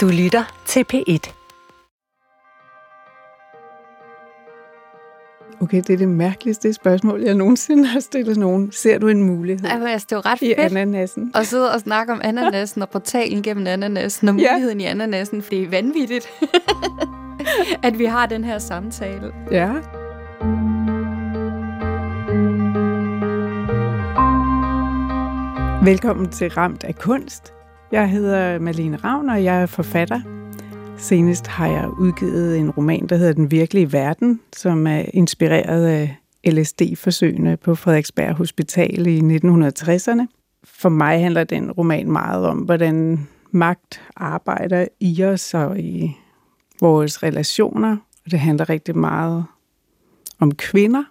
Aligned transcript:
Du 0.00 0.08
lytter 0.08 0.62
til 0.66 0.84
P1. 0.92 1.32
Okay, 5.62 5.76
det 5.86 5.90
er 5.90 5.96
det 5.96 6.08
mærkeligste 6.08 6.72
spørgsmål, 6.72 7.22
jeg 7.22 7.34
nogensinde 7.34 7.86
har 7.86 8.00
stillet 8.00 8.36
nogen. 8.36 8.72
Ser 8.72 8.98
du 8.98 9.08
en 9.08 9.22
mulighed 9.22 9.68
Altså, 9.70 10.06
det 10.06 10.12
er 10.12 10.16
jo 10.16 10.20
ret 10.30 10.42
i 10.42 10.54
fedt 10.56 10.58
ananasen? 10.58 11.32
at 11.34 11.46
sidde 11.46 11.72
og 11.72 11.80
snakke 11.80 12.12
om 12.12 12.20
ananasen 12.24 12.82
og 12.82 12.88
portalen 12.90 13.42
gennem 13.42 13.66
ananasen 13.66 14.28
og 14.28 14.34
Ja. 14.36 14.52
muligheden 14.52 14.80
i 14.80 14.84
ananasen, 14.84 15.42
for 15.42 15.50
det 15.50 15.62
er 15.62 15.68
vanvittigt, 15.68 16.28
at 17.88 17.98
vi 17.98 18.04
har 18.04 18.26
den 18.26 18.44
her 18.44 18.58
samtale. 18.58 19.32
Ja. 19.50 19.72
Velkommen 25.84 26.28
til 26.28 26.50
Ramt 26.50 26.84
af 26.84 26.94
Kunst. 26.96 27.52
Jeg 27.92 28.10
hedder 28.10 28.58
Malene 28.58 28.96
Ravn, 28.96 29.30
og 29.30 29.44
jeg 29.44 29.62
er 29.62 29.66
forfatter. 29.66 30.20
Senest 30.98 31.46
har 31.46 31.66
jeg 31.66 31.88
udgivet 31.98 32.58
en 32.58 32.70
roman, 32.70 33.06
der 33.06 33.16
hedder 33.16 33.32
Den 33.32 33.50
virkelige 33.50 33.92
verden, 33.92 34.40
som 34.52 34.86
er 34.86 35.04
inspireret 35.14 35.86
af 35.86 36.16
LSD-forsøgene 36.46 37.56
på 37.56 37.74
Frederiksberg 37.74 38.34
Hospital 38.34 39.06
i 39.06 39.20
1960'erne. 39.20 40.26
For 40.64 40.88
mig 40.88 41.22
handler 41.22 41.44
den 41.44 41.72
roman 41.72 42.10
meget 42.10 42.46
om, 42.46 42.58
hvordan 42.58 43.28
magt 43.50 44.02
arbejder 44.16 44.86
i 45.00 45.24
os 45.24 45.54
og 45.54 45.78
i 45.80 46.16
vores 46.80 47.22
relationer. 47.22 47.96
Og 48.24 48.30
det 48.30 48.40
handler 48.40 48.68
rigtig 48.68 48.96
meget 48.96 49.44
om 50.40 50.54
kvinder, 50.54 51.04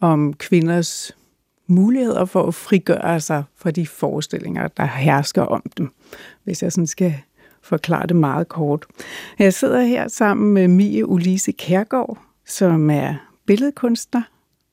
om 0.00 0.34
kvinders 0.34 1.16
muligheder 1.70 2.24
for 2.24 2.46
at 2.46 2.54
frigøre 2.54 3.20
sig 3.20 3.44
fra 3.56 3.70
de 3.70 3.86
forestillinger, 3.86 4.68
der 4.68 4.84
hersker 4.84 5.42
om 5.42 5.62
dem, 5.78 5.90
hvis 6.44 6.62
jeg 6.62 6.72
sådan 6.72 6.86
skal 6.86 7.14
forklare 7.62 8.06
det 8.06 8.16
meget 8.16 8.48
kort. 8.48 8.86
Jeg 9.38 9.54
sidder 9.54 9.80
her 9.80 10.08
sammen 10.08 10.54
med 10.54 10.68
Mie 10.68 11.06
Ulise 11.06 11.52
Kærgaard, 11.52 12.18
som 12.46 12.90
er 12.90 13.14
billedkunstner. 13.46 14.22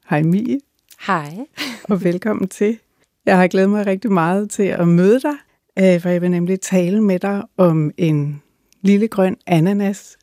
Hej 0.10 0.24
Mie, 0.24 0.60
Hej. 1.08 1.38
og 1.84 2.04
velkommen 2.04 2.48
til. 2.48 2.78
Jeg 3.26 3.38
har 3.38 3.48
glædet 3.48 3.70
mig 3.70 3.86
rigtig 3.86 4.12
meget 4.12 4.50
til 4.50 4.64
at 4.64 4.88
møde 4.88 5.20
dig, 5.20 5.36
øh, 5.80 6.02
for 6.02 6.10
jeg 6.10 6.22
vil 6.22 6.32
nemlig 6.32 6.62
tale 6.62 7.02
med 7.02 7.20
dig 7.20 7.44
om 7.58 7.92
en 7.98 8.42
lille 8.82 9.08
grøn 9.08 9.38
ananas, 9.48 10.18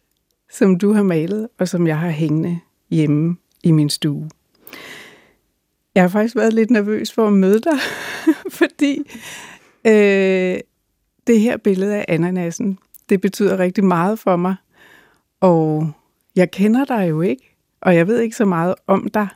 som 0.52 0.78
du 0.78 0.92
har 0.92 1.02
malet, 1.02 1.48
og 1.58 1.68
som 1.68 1.86
jeg 1.86 1.98
har 1.98 2.10
hængende 2.10 2.58
hjemme 2.90 3.36
i 3.62 3.70
min 3.70 3.90
stue. 3.90 4.28
Jeg 5.94 6.02
har 6.02 6.08
faktisk 6.08 6.36
været 6.36 6.52
lidt 6.52 6.70
nervøs 6.70 7.12
for 7.12 7.26
at 7.26 7.32
møde 7.32 7.60
dig, 7.60 7.78
fordi 8.58 9.02
øh, 9.86 10.58
det 11.26 11.40
her 11.40 11.56
billede 11.56 11.96
af 11.96 12.04
ananasen, 12.08 12.78
det 13.08 13.20
betyder 13.20 13.58
rigtig 13.58 13.84
meget 13.84 14.18
for 14.18 14.36
mig. 14.36 14.54
Og 15.40 15.90
jeg 16.36 16.50
kender 16.50 16.84
dig 16.84 17.08
jo 17.10 17.20
ikke, 17.20 17.56
og 17.80 17.96
jeg 17.96 18.06
ved 18.06 18.20
ikke 18.20 18.36
så 18.36 18.44
meget 18.44 18.74
om 18.86 19.08
dig. 19.14 19.28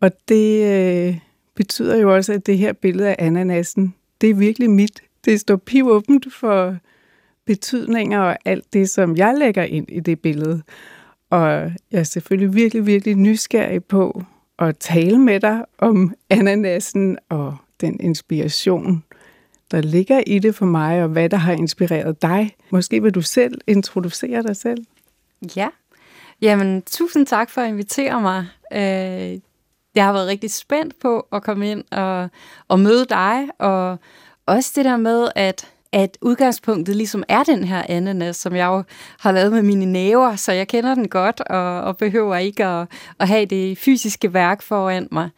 Og 0.00 0.10
det 0.28 0.64
øh, 0.64 1.18
betyder 1.54 1.96
jo 1.96 2.14
også, 2.14 2.32
at 2.32 2.46
det 2.46 2.58
her 2.58 2.72
billede 2.72 3.08
af 3.08 3.16
ananasen, 3.18 3.94
det 4.20 4.30
er 4.30 4.34
virkelig 4.34 4.70
mit. 4.70 5.02
Det 5.24 5.40
står 5.40 5.56
pivåbent 5.56 6.34
for 6.34 6.76
betydninger 7.46 8.20
og 8.20 8.38
alt 8.44 8.72
det, 8.72 8.90
som 8.90 9.16
jeg 9.16 9.34
lægger 9.38 9.62
ind 9.62 9.86
i 9.88 10.00
det 10.00 10.20
billede. 10.20 10.62
Og 11.30 11.48
jeg 11.90 12.00
er 12.00 12.02
selvfølgelig 12.02 12.54
virkelig, 12.54 12.86
virkelig 12.86 13.14
nysgerrig 13.14 13.84
på 13.84 14.24
at 14.58 14.78
tale 14.78 15.18
med 15.18 15.40
dig 15.40 15.64
om 15.78 16.14
ananasen 16.30 17.18
og 17.28 17.56
den 17.80 18.00
inspiration, 18.00 19.04
der 19.70 19.80
ligger 19.80 20.22
i 20.26 20.38
det 20.38 20.54
for 20.54 20.66
mig, 20.66 21.02
og 21.02 21.08
hvad 21.08 21.28
der 21.28 21.36
har 21.36 21.52
inspireret 21.52 22.22
dig. 22.22 22.56
Måske 22.70 23.02
vil 23.02 23.14
du 23.14 23.22
selv 23.22 23.60
introducere 23.66 24.42
dig 24.42 24.56
selv? 24.56 24.84
Ja. 25.56 25.68
Jamen, 26.42 26.82
tusind 26.82 27.26
tak 27.26 27.50
for 27.50 27.60
at 27.60 27.68
invitere 27.68 28.20
mig. 28.20 28.46
Øh, 28.72 29.40
jeg 29.94 30.04
har 30.04 30.12
været 30.12 30.26
rigtig 30.26 30.50
spændt 30.50 30.94
på 31.00 31.26
at 31.32 31.42
komme 31.42 31.70
ind 31.70 31.84
og, 31.90 32.28
og 32.68 32.80
møde 32.80 33.06
dig, 33.08 33.48
og 33.58 33.98
også 34.46 34.72
det 34.76 34.84
der 34.84 34.96
med, 34.96 35.28
at 35.34 35.72
at 35.96 36.18
udgangspunktet 36.20 36.96
ligesom 36.96 37.24
er 37.28 37.42
den 37.42 37.64
her 37.64 37.82
ananas, 37.88 38.36
som 38.36 38.56
jeg 38.56 38.66
jo 38.66 38.82
har 39.20 39.32
lavet 39.32 39.52
med 39.52 39.62
mine 39.62 39.86
næver, 39.86 40.36
så 40.36 40.52
jeg 40.52 40.68
kender 40.68 40.94
den 40.94 41.08
godt, 41.08 41.40
og, 41.40 41.80
og 41.80 41.96
behøver 41.96 42.36
ikke 42.36 42.64
at, 42.64 42.88
at 43.20 43.28
have 43.28 43.46
det 43.46 43.78
fysiske 43.78 44.34
værk 44.34 44.62
foran 44.62 45.08
mig, 45.12 45.30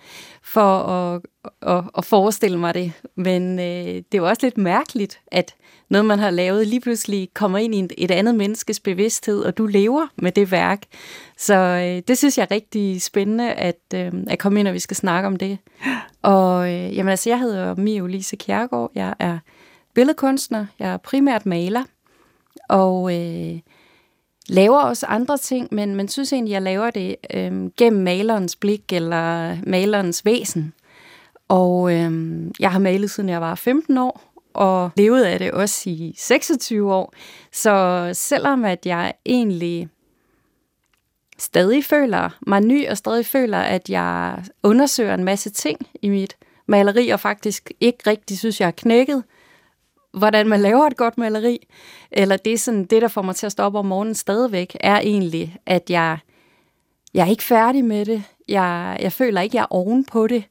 for 0.42 0.78
at, 0.78 1.20
at, 1.62 1.84
at 1.98 2.04
forestille 2.04 2.58
mig 2.58 2.74
det. 2.74 2.92
Men 3.16 3.58
øh, 3.58 3.64
det 3.86 4.14
er 4.14 4.18
jo 4.18 4.28
også 4.28 4.41
lidt 4.42 4.58
mærkeligt, 4.58 5.20
at 5.26 5.54
noget, 5.91 6.04
man 6.04 6.18
har 6.18 6.30
lavet, 6.30 6.66
lige 6.66 6.80
pludselig 6.80 7.28
kommer 7.34 7.58
ind 7.58 7.74
i 7.74 8.04
et, 8.04 8.10
andet 8.10 8.34
menneskes 8.34 8.80
bevidsthed, 8.80 9.42
og 9.42 9.58
du 9.58 9.66
lever 9.66 10.06
med 10.16 10.32
det 10.32 10.50
værk. 10.50 10.82
Så 11.36 11.54
øh, 11.54 12.02
det 12.08 12.18
synes 12.18 12.38
jeg 12.38 12.47
er 12.50 12.54
rigtig 12.54 13.02
spændende, 13.02 13.52
at, 13.52 13.80
øh, 13.94 14.12
at 14.26 14.38
komme 14.38 14.60
ind, 14.60 14.68
og 14.68 14.74
vi 14.74 14.78
skal 14.78 14.97
snakke 14.97 15.26
om 15.26 15.36
det. 15.36 15.58
Og 16.22 16.74
øh, 16.74 16.97
jamen, 16.97 17.10
altså, 17.10 17.30
jeg 17.30 17.38
hedder 17.38 17.74
Mia 17.74 18.00
Ulise 18.00 18.36
Kjærgaard, 18.36 18.91
jeg 18.94 19.14
er 19.18 19.38
billedkunstner, 19.98 20.66
jeg 20.78 20.92
er 20.92 20.97
primært 20.97 21.47
maler, 21.47 21.84
og 22.69 23.16
øh, 23.16 23.59
laver 24.48 24.78
også 24.78 25.06
andre 25.06 25.38
ting, 25.38 25.69
men 25.72 25.94
man 25.97 26.09
synes 26.09 26.32
egentlig, 26.32 26.53
jeg 26.53 26.62
laver 26.62 26.91
det 26.91 27.16
øh, 27.34 27.70
gennem 27.76 28.03
malerens 28.03 28.56
blik 28.56 28.92
eller 28.92 29.56
malerens 29.66 30.25
væsen. 30.25 30.72
Og 31.48 31.94
øh, 31.94 32.42
jeg 32.60 32.72
har 32.72 32.78
malet 32.78 33.10
siden 33.10 33.28
jeg 33.28 33.41
var 33.41 33.54
15 33.54 33.98
år, 33.98 34.32
og 34.54 34.91
levet 34.97 35.22
af 35.22 35.38
det 35.38 35.53
også 35.53 35.91
i 35.91 36.15
26 36.19 36.94
år. 36.94 37.12
Så 37.53 38.10
selvom 38.12 38.65
at 38.65 38.86
jeg 38.86 39.12
egentlig 39.26 39.88
stadig 41.38 41.84
føler 41.84 42.38
mig 42.47 42.60
ny, 42.60 42.88
og 42.88 42.97
stadig 42.97 43.26
føler, 43.26 43.59
at 43.59 43.91
jeg 43.91 44.44
undersøger 44.62 45.15
en 45.15 45.25
masse 45.25 45.50
ting 45.50 45.78
i 46.03 46.09
mit 46.09 46.36
maleri, 46.66 47.09
og 47.09 47.20
faktisk 47.20 47.70
ikke 47.80 47.98
rigtig 48.06 48.38
synes, 48.38 48.60
jeg 48.60 48.66
er 48.66 48.70
knækket, 48.70 49.25
hvordan 50.12 50.48
man 50.48 50.60
laver 50.60 50.86
et 50.86 50.96
godt 50.96 51.19
maleri, 51.19 51.66
eller 52.12 52.36
det 52.36 52.52
er 52.52 52.58
sådan, 52.58 52.84
det, 52.84 53.02
der 53.02 53.08
får 53.08 53.22
mig 53.22 53.36
til 53.36 53.46
at 53.46 53.52
stå 53.52 53.62
op 53.62 53.74
om 53.74 53.86
morgenen 53.86 54.14
stadigvæk, 54.14 54.76
er 54.80 54.98
egentlig, 54.98 55.56
at 55.66 55.91
jeg, 55.91 56.19
jeg 57.14 57.26
er 57.26 57.30
ikke 57.30 57.44
færdig 57.44 57.84
med 57.84 58.04
det. 58.04 58.22
Jeg, 58.48 58.98
jeg 59.00 59.12
føler 59.12 59.41
ikke, 59.41 59.56
jeg 59.56 59.62
er 59.62 59.72
oven 59.72 60.04
på 60.04 60.26
det. 60.26 60.44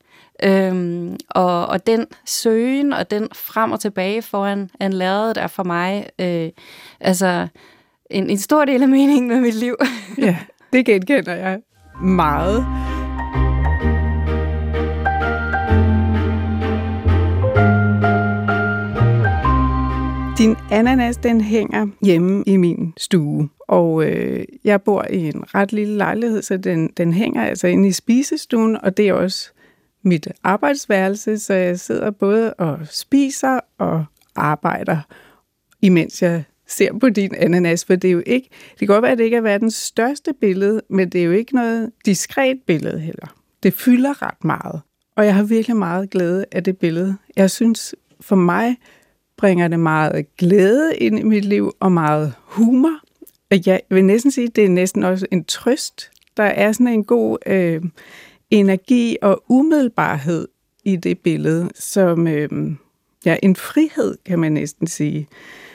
Øhm, 0.43 1.17
og, 1.29 1.65
og 1.67 1.87
den 1.87 2.05
søgen 2.25 2.93
og 2.93 3.11
den 3.11 3.27
frem 3.33 3.71
og 3.71 3.79
tilbage 3.79 4.21
foran 4.21 4.69
en 4.81 4.93
lærred 4.93 5.37
er 5.37 5.47
for 5.47 5.63
mig 5.63 6.09
øh, 6.19 6.49
altså 6.99 7.47
en, 8.09 8.29
en 8.29 8.37
stor 8.37 8.65
del 8.65 8.81
af 8.81 8.89
meningen 8.89 9.27
med 9.27 9.41
mit 9.41 9.55
liv. 9.55 9.75
Ja, 10.17 10.37
det 10.73 10.85
genkender 10.85 11.35
jeg 11.35 11.59
meget. 12.01 12.65
Din 20.37 20.55
ananas, 20.71 21.17
den 21.17 21.41
hænger 21.41 21.87
hjemme 22.01 22.43
i 22.47 22.57
min 22.57 22.93
stue, 22.97 23.49
og 23.59 24.05
øh, 24.05 24.45
jeg 24.63 24.81
bor 24.81 25.05
i 25.09 25.27
en 25.27 25.55
ret 25.55 25.73
lille 25.73 25.97
lejlighed, 25.97 26.41
så 26.41 26.57
den, 26.57 26.89
den 26.97 27.13
hænger 27.13 27.43
altså 27.43 27.67
inde 27.67 27.87
i 27.87 27.91
spisestuen, 27.91 28.77
og 28.83 28.97
det 28.97 29.07
er 29.07 29.13
også 29.13 29.51
mit 30.03 30.27
arbejdsværelse, 30.43 31.39
så 31.39 31.53
jeg 31.53 31.79
sidder 31.79 32.11
både 32.11 32.53
og 32.53 32.79
spiser 32.91 33.59
og 33.77 34.05
arbejder, 34.35 34.97
imens 35.81 36.21
jeg 36.21 36.43
ser 36.67 36.93
på 36.99 37.09
din 37.09 37.35
ananas, 37.35 37.85
for 37.85 37.95
det 37.95 38.07
er 38.07 38.11
jo 38.11 38.23
ikke, 38.25 38.49
det 38.71 38.79
kan 38.79 38.87
godt 38.87 39.01
være, 39.01 39.11
at 39.11 39.17
det 39.17 39.23
ikke 39.23 39.37
er 39.37 39.41
verdens 39.41 39.75
største 39.75 40.33
billede, 40.41 40.81
men 40.89 41.09
det 41.09 41.21
er 41.21 41.25
jo 41.25 41.31
ikke 41.31 41.55
noget 41.55 41.91
diskret 42.05 42.59
billede 42.67 42.99
heller. 42.99 43.35
Det 43.63 43.73
fylder 43.73 44.21
ret 44.21 44.43
meget, 44.43 44.81
og 45.15 45.25
jeg 45.25 45.35
har 45.35 45.43
virkelig 45.43 45.77
meget 45.77 46.09
glæde 46.09 46.45
af 46.51 46.63
det 46.63 46.77
billede. 46.77 47.17
Jeg 47.35 47.51
synes, 47.51 47.95
for 48.21 48.35
mig 48.35 48.75
bringer 49.37 49.67
det 49.67 49.79
meget 49.79 50.35
glæde 50.37 50.95
ind 50.97 51.19
i 51.19 51.23
mit 51.23 51.45
liv, 51.45 51.71
og 51.79 51.91
meget 51.91 52.33
humor. 52.43 52.99
Og 53.51 53.57
jeg 53.65 53.81
vil 53.89 54.05
næsten 54.05 54.31
sige, 54.31 54.47
at 54.47 54.55
det 54.55 54.65
er 54.65 54.69
næsten 54.69 55.03
også 55.03 55.25
en 55.31 55.43
trøst. 55.43 56.11
Der 56.37 56.43
er 56.43 56.71
sådan 56.71 56.87
en 56.87 57.03
god 57.03 57.37
øh, 57.45 57.81
energi 58.49 59.17
og 59.21 59.43
umiddelbarhed 59.49 60.47
i 60.83 60.95
det 60.95 61.19
billede, 61.19 61.69
som 61.75 62.27
øh, 62.27 62.49
ja, 63.25 63.37
en 63.43 63.55
frihed, 63.55 64.17
kan 64.25 64.39
man 64.39 64.51
næsten 64.51 64.87
sige. 64.87 65.27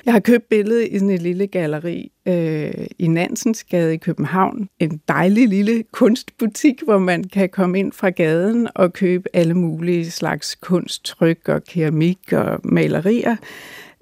Jeg 0.06 0.12
har 0.12 0.20
købt 0.20 0.48
billedet 0.48 0.88
i 0.90 0.98
sådan 0.98 1.14
et 1.14 1.22
lille 1.22 1.46
galleri 1.46 2.12
øh, 2.26 2.86
i 2.98 3.06
Nansensgade 3.06 3.94
i 3.94 3.96
København. 3.96 4.68
En 4.78 5.00
dejlig 5.08 5.48
lille 5.48 5.84
kunstbutik, 5.92 6.82
hvor 6.84 6.98
man 6.98 7.24
kan 7.24 7.48
komme 7.48 7.78
ind 7.78 7.92
fra 7.92 8.10
gaden 8.10 8.68
og 8.74 8.92
købe 8.92 9.28
alle 9.32 9.54
mulige 9.54 10.10
slags 10.10 10.54
kunst, 10.54 11.04
tryk 11.04 11.48
og 11.48 11.64
keramik 11.64 12.32
og 12.32 12.60
malerier. 12.64 13.36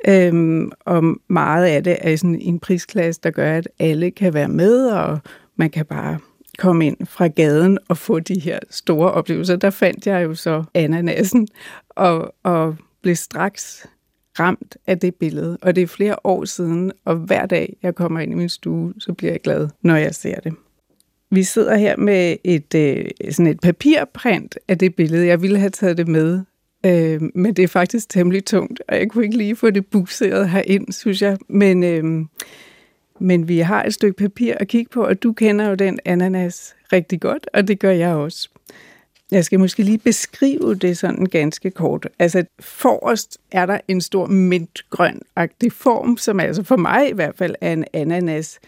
Øhm, 0.08 0.72
og 0.80 1.04
meget 1.28 1.64
af 1.64 1.84
det 1.84 1.96
er 2.00 2.16
sådan 2.16 2.40
en 2.40 2.58
prisklasse, 2.58 3.20
der 3.24 3.30
gør, 3.30 3.52
at 3.52 3.68
alle 3.78 4.10
kan 4.10 4.34
være 4.34 4.48
med, 4.48 4.86
og 4.86 5.18
man 5.56 5.70
kan 5.70 5.86
bare 5.86 6.18
komme 6.58 6.86
ind 6.86 7.06
fra 7.06 7.26
gaden 7.26 7.78
og 7.88 7.96
få 7.96 8.20
de 8.20 8.40
her 8.40 8.58
store 8.70 9.12
oplevelser. 9.12 9.56
Der 9.56 9.70
fandt 9.70 10.06
jeg 10.06 10.24
jo 10.24 10.34
så 10.34 10.64
ananasen 10.74 11.48
og, 11.90 12.34
og 12.42 12.76
blev 13.02 13.16
straks 13.16 13.86
ramt 14.40 14.76
af 14.86 14.98
det 14.98 15.14
billede. 15.14 15.58
Og 15.62 15.76
det 15.76 15.82
er 15.82 15.86
flere 15.86 16.16
år 16.24 16.44
siden, 16.44 16.92
og 17.04 17.16
hver 17.16 17.46
dag, 17.46 17.76
jeg 17.82 17.94
kommer 17.94 18.20
ind 18.20 18.32
i 18.32 18.34
min 18.34 18.48
stue, 18.48 18.94
så 18.98 19.12
bliver 19.12 19.32
jeg 19.32 19.40
glad, 19.40 19.68
når 19.82 19.96
jeg 19.96 20.14
ser 20.14 20.40
det. 20.40 20.52
Vi 21.30 21.42
sidder 21.42 21.76
her 21.76 21.96
med 21.96 22.36
et, 22.44 22.74
øh, 22.74 23.04
sådan 23.30 23.46
et 23.46 23.60
papirprint 23.60 24.58
af 24.68 24.78
det 24.78 24.94
billede. 24.94 25.26
Jeg 25.26 25.42
ville 25.42 25.58
have 25.58 25.70
taget 25.70 25.96
det 25.96 26.08
med, 26.08 26.40
øh, 26.86 27.20
men 27.34 27.54
det 27.54 27.62
er 27.62 27.68
faktisk 27.68 28.08
temmelig 28.08 28.44
tungt, 28.44 28.82
og 28.88 28.96
jeg 28.96 29.10
kunne 29.10 29.24
ikke 29.24 29.36
lige 29.36 29.56
få 29.56 29.70
det 29.70 29.86
bukseret 29.86 30.50
herind, 30.50 30.92
synes 30.92 31.22
jeg. 31.22 31.38
Men, 31.48 31.84
øh, 31.84 32.04
men 33.20 33.48
vi 33.48 33.58
har 33.58 33.84
et 33.84 33.94
stykke 33.94 34.16
papir 34.16 34.54
at 34.60 34.68
kigge 34.68 34.90
på, 34.90 35.04
og 35.04 35.22
du 35.22 35.32
kender 35.32 35.68
jo 35.68 35.74
den 35.74 35.98
ananas 36.04 36.74
rigtig 36.92 37.20
godt, 37.20 37.48
og 37.54 37.68
det 37.68 37.78
gør 37.78 37.90
jeg 37.90 38.14
også. 38.14 38.48
Jeg 39.30 39.44
skal 39.44 39.58
måske 39.58 39.82
lige 39.82 39.98
beskrive 39.98 40.74
det 40.74 40.98
sådan 40.98 41.26
ganske 41.26 41.70
kort. 41.70 42.08
Altså 42.18 42.44
forrest 42.60 43.38
er 43.50 43.66
der 43.66 43.78
en 43.88 44.00
stor 44.00 44.26
mintgrøn-agtig 44.26 45.68
form, 45.72 46.16
som 46.16 46.40
altså 46.40 46.62
for 46.62 46.76
mig 46.76 47.10
i 47.10 47.12
hvert 47.12 47.36
fald 47.36 47.54
er 47.60 47.72
en 47.72 47.84
ananas. 47.92 48.60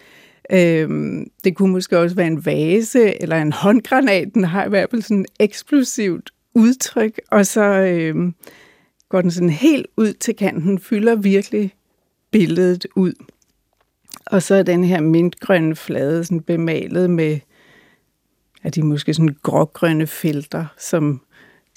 Øhm, 0.51 1.31
det 1.43 1.55
kunne 1.55 1.71
måske 1.71 1.99
også 1.99 2.15
være 2.15 2.27
en 2.27 2.45
vase 2.45 3.21
eller 3.21 3.41
en 3.41 3.51
håndgranat. 3.51 4.33
Den 4.33 4.43
har 4.43 4.65
i 4.65 4.69
hvert 4.69 4.89
fald 4.89 5.01
sådan 5.01 5.21
et 5.21 5.27
eksplosivt 5.39 6.29
udtryk, 6.53 7.19
og 7.31 7.45
så 7.45 7.63
øhm, 7.63 8.33
går 9.09 9.21
den 9.21 9.31
sådan 9.31 9.49
helt 9.49 9.87
ud 9.97 10.13
til 10.13 10.35
kanten, 10.35 10.79
fylder 10.79 11.15
virkelig 11.15 11.73
billedet 12.31 12.85
ud. 12.95 13.13
Og 14.25 14.41
så 14.41 14.55
er 14.55 14.63
den 14.63 14.83
her 14.83 15.01
mintgrønne 15.01 15.75
flade 15.75 16.23
sådan 16.23 16.41
bemalet 16.41 17.09
med 17.09 17.39
er 18.63 18.69
de 18.69 18.83
måske 18.83 19.13
sådan 19.13 19.35
grågrønne 19.43 20.07
felter, 20.07 20.65
som, 20.79 21.21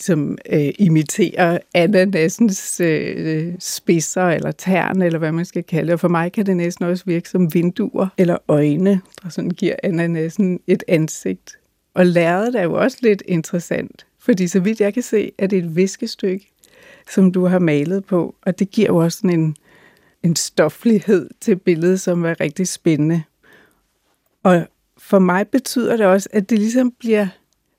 som 0.01 0.39
øh, 0.53 0.69
imiterer 0.79 1.59
ananasens 1.75 2.81
øh, 2.81 3.55
spidser 3.59 4.25
eller 4.25 4.53
tern, 4.53 5.03
eller 5.03 5.19
hvad 5.19 5.33
man 5.33 5.45
skal 5.45 5.65
kalde 5.65 5.87
det. 5.87 5.93
Og 5.93 6.01
for 6.01 6.09
mig 6.09 6.33
kan 6.33 6.47
det 6.47 6.57
næsten 6.57 6.85
også 6.85 7.05
virke 7.07 7.29
som 7.29 7.55
vinduer 7.55 8.09
eller 8.19 8.37
øjne, 8.49 9.01
der 9.23 9.29
sådan 9.29 9.51
giver 9.51 9.75
ananasen 9.83 10.61
et 10.67 10.85
ansigt. 10.89 11.59
Og 11.95 12.07
lærredet 12.07 12.55
er 12.55 12.63
jo 12.63 12.75
også 12.75 12.99
lidt 13.03 13.23
interessant, 13.27 14.07
fordi 14.19 14.47
så 14.47 14.61
vidt 14.61 14.81
jeg 14.81 14.95
kan 14.95 15.03
se, 15.03 15.33
er 15.39 15.47
det 15.47 15.59
et 15.59 15.77
viskestykke, 15.77 16.53
som 17.11 17.33
du 17.33 17.45
har 17.45 17.59
malet 17.59 18.05
på, 18.05 18.35
og 18.43 18.59
det 18.59 18.71
giver 18.71 18.87
jo 18.89 18.97
også 18.97 19.19
sådan 19.19 19.41
en, 19.41 19.57
en 20.23 20.37
stoflighed 20.37 21.31
til 21.41 21.57
billedet, 21.57 22.01
som 22.01 22.25
er 22.25 22.41
rigtig 22.41 22.69
spændende. 22.69 23.23
Og 24.43 24.67
for 25.07 25.19
mig 25.19 25.49
betyder 25.49 25.97
det 25.97 26.07
også, 26.07 26.29
at 26.33 26.51
det 26.51 26.59
ligesom 26.59 26.93
bliver... 26.99 27.27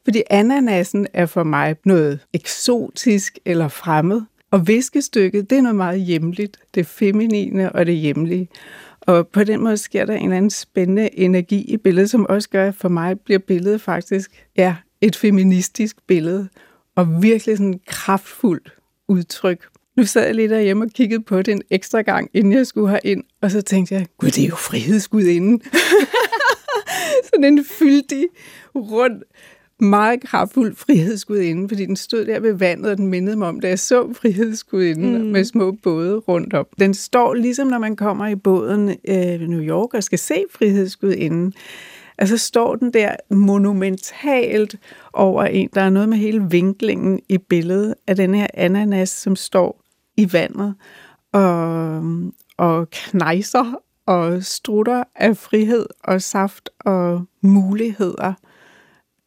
Fordi 0.03 0.23
ananasen 0.29 1.07
er 1.13 1.25
for 1.25 1.43
mig 1.43 1.75
noget 1.85 2.19
eksotisk 2.33 3.39
eller 3.45 3.67
fremmed, 3.67 4.21
og 4.51 4.67
viskestykket, 4.67 5.49
det 5.49 5.57
er 5.57 5.61
noget 5.61 5.75
meget 5.75 6.01
hjemligt. 6.01 6.57
Det 6.75 6.87
feminine 6.87 7.71
og 7.71 7.85
det 7.85 7.95
hjemlige. 7.95 8.49
Og 9.01 9.27
på 9.27 9.43
den 9.43 9.63
måde 9.63 9.77
sker 9.77 10.05
der 10.05 10.13
en 10.13 10.23
eller 10.23 10.37
anden 10.37 10.51
spændende 10.51 11.19
energi 11.19 11.61
i 11.61 11.77
billedet, 11.77 12.09
som 12.09 12.25
også 12.29 12.49
gør, 12.49 12.67
at 12.67 12.75
for 12.75 12.89
mig 12.89 13.19
bliver 13.19 13.39
billedet 13.39 13.81
faktisk 13.81 14.45
ja, 14.57 14.75
et 15.01 15.15
feministisk 15.15 15.97
billede, 16.07 16.49
og 16.95 17.23
virkelig 17.23 17.57
sådan 17.57 17.79
kraftfuldt 17.87 18.73
udtryk. 19.07 19.67
Nu 19.97 20.05
sad 20.05 20.25
jeg 20.25 20.35
lige 20.35 20.49
derhjemme 20.49 20.85
og 20.85 20.89
kiggede 20.89 21.23
på 21.23 21.41
det 21.41 21.51
en 21.51 21.61
ekstra 21.69 22.01
gang, 22.01 22.29
inden 22.33 22.53
jeg 22.53 22.67
skulle 22.67 22.89
have 22.89 22.99
ind, 23.03 23.23
og 23.41 23.51
så 23.51 23.61
tænkte 23.61 23.95
jeg, 23.95 24.07
gud, 24.17 24.29
det 24.29 24.43
er 24.43 24.47
jo 24.47 24.55
frihedsgudinden. 24.55 25.61
sådan 27.23 27.43
en 27.43 27.65
fyldig, 27.65 28.27
rund, 28.75 29.21
meget 29.79 30.21
kraftfuld 30.21 30.75
frihedsgudinde, 30.75 31.69
fordi 31.69 31.85
den 31.85 31.95
stod 31.95 32.25
der 32.25 32.39
ved 32.39 32.53
vandet, 32.53 32.91
og 32.91 32.97
den 32.97 33.07
mindede 33.07 33.35
mig 33.35 33.47
om, 33.47 33.59
da 33.59 33.67
jeg 33.67 33.79
så 33.79 34.13
frihedsgudinden 34.13 35.21
mm. 35.21 35.27
med 35.27 35.43
små 35.43 35.71
både 35.83 36.17
rundt 36.17 36.53
om. 36.53 36.65
Den 36.79 36.93
står 36.93 37.33
ligesom, 37.33 37.67
når 37.67 37.79
man 37.79 37.95
kommer 37.95 38.27
i 38.27 38.35
båden 38.35 38.89
øh, 38.89 39.49
New 39.49 39.61
York 39.61 39.93
og 39.93 40.03
skal 40.03 40.19
se 40.19 40.43
frihedsgudinden. 40.51 41.53
Altså 42.17 42.37
står 42.37 42.75
den 42.75 42.93
der 42.93 43.15
monumentalt 43.31 44.75
over 45.13 45.43
en. 45.43 45.69
Der 45.73 45.81
er 45.81 45.89
noget 45.89 46.09
med 46.09 46.17
hele 46.17 46.45
vinklingen 46.49 47.19
i 47.29 47.37
billedet 47.37 47.95
af 48.07 48.15
den 48.15 48.35
her 48.35 48.47
ananas, 48.53 49.09
som 49.09 49.35
står 49.35 49.81
i 50.17 50.33
vandet 50.33 50.75
og, 51.33 52.03
og 52.57 52.89
knejser 52.89 53.81
og 54.07 54.43
strutter 54.43 55.03
af 55.15 55.37
frihed 55.37 55.85
og 56.03 56.21
saft 56.21 56.69
og 56.79 57.25
muligheder, 57.41 58.33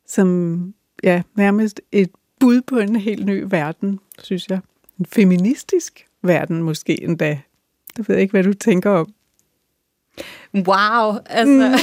som 0.06 0.75
ja, 1.03 1.23
nærmest 1.35 1.81
et 1.93 2.11
bud 2.41 2.61
på 2.61 2.79
en 2.79 2.97
helt 2.97 3.27
ny 3.27 3.44
verden, 3.49 4.00
synes 4.23 4.49
jeg. 4.49 4.61
En 4.99 5.06
feministisk 5.06 6.06
verden 6.23 6.62
måske 6.62 7.03
endda. 7.03 7.41
Det 7.97 8.09
ved 8.09 8.17
jeg 8.17 8.23
ikke, 8.23 8.32
hvad 8.32 8.44
du 8.44 8.53
tænker 8.53 8.91
om. 8.91 9.15
Wow, 10.55 11.15
altså, 11.27 11.69
mm. 11.69 11.79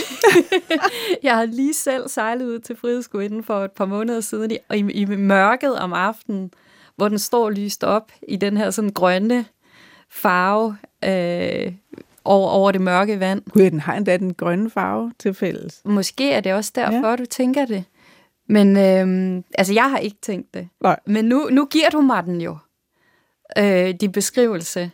jeg 1.24 1.36
har 1.36 1.46
lige 1.46 1.74
selv 1.74 2.10
sejlet 2.10 2.46
ud 2.46 2.60
til 2.60 2.76
Frihedsgudinden 2.76 3.44
for 3.44 3.66
et 3.66 3.72
par 3.72 3.86
måneder 3.86 4.22
siden 4.22 4.52
i, 4.52 4.58
i, 4.76 4.80
i 5.02 5.06
mørket 5.06 5.76
om 5.76 5.94
aftenen, 5.94 6.52
hvor 6.96 7.10
den 7.10 7.20
står 7.20 7.50
lyst 7.50 7.84
op 7.84 8.12
i 8.28 8.36
den 8.36 8.58
her 8.58 8.70
sådan 8.70 8.92
grønne 8.92 9.46
farve, 10.10 10.78
øh, 11.04 11.74
over, 12.28 12.50
over 12.50 12.72
det 12.72 12.82
mørke 12.82 13.20
vand. 13.20 13.42
Gud, 13.50 13.70
den 13.72 13.80
har 13.80 13.94
endda 13.94 14.18
den 14.18 14.34
grønne 14.34 14.70
farve 14.70 15.14
til 15.20 15.34
fælles. 15.34 15.82
Måske 15.86 16.32
er 16.32 16.42
det 16.42 16.54
også 16.54 16.72
derfor, 16.76 17.10
ja. 17.10 17.16
du 17.16 17.26
tænker 17.26 17.66
det. 17.66 17.84
Men 18.50 18.78
øhm, 18.78 19.44
altså, 19.58 19.74
jeg 19.74 19.90
har 19.90 19.98
ikke 19.98 20.18
tænkt 20.22 20.54
det. 20.54 20.70
Nej. 20.82 21.00
Men 21.06 21.26
nu, 21.26 21.48
nu 21.52 21.66
giver 21.66 21.90
du 21.90 22.02
mig 22.02 22.24
den 22.24 22.42
jo, 22.42 22.58
øh, 23.58 23.94
de 24.02 24.10
beskrivelse. 24.10 24.92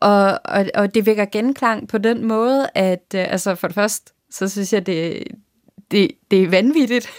Og, 0.00 0.40
og, 0.44 0.66
og 0.74 0.94
det 0.94 1.06
vækker 1.06 1.24
genklang 1.24 1.88
på 1.88 1.98
den 1.98 2.24
måde, 2.24 2.68
at 2.74 3.14
øh, 3.14 3.32
altså 3.32 3.54
for 3.54 3.68
det 3.68 3.74
første, 3.74 4.12
så 4.30 4.48
synes 4.48 4.72
jeg, 4.72 4.86
det, 4.86 5.24
det, 5.90 6.10
det 6.30 6.42
er 6.42 6.48
vanvittigt, 6.48 7.10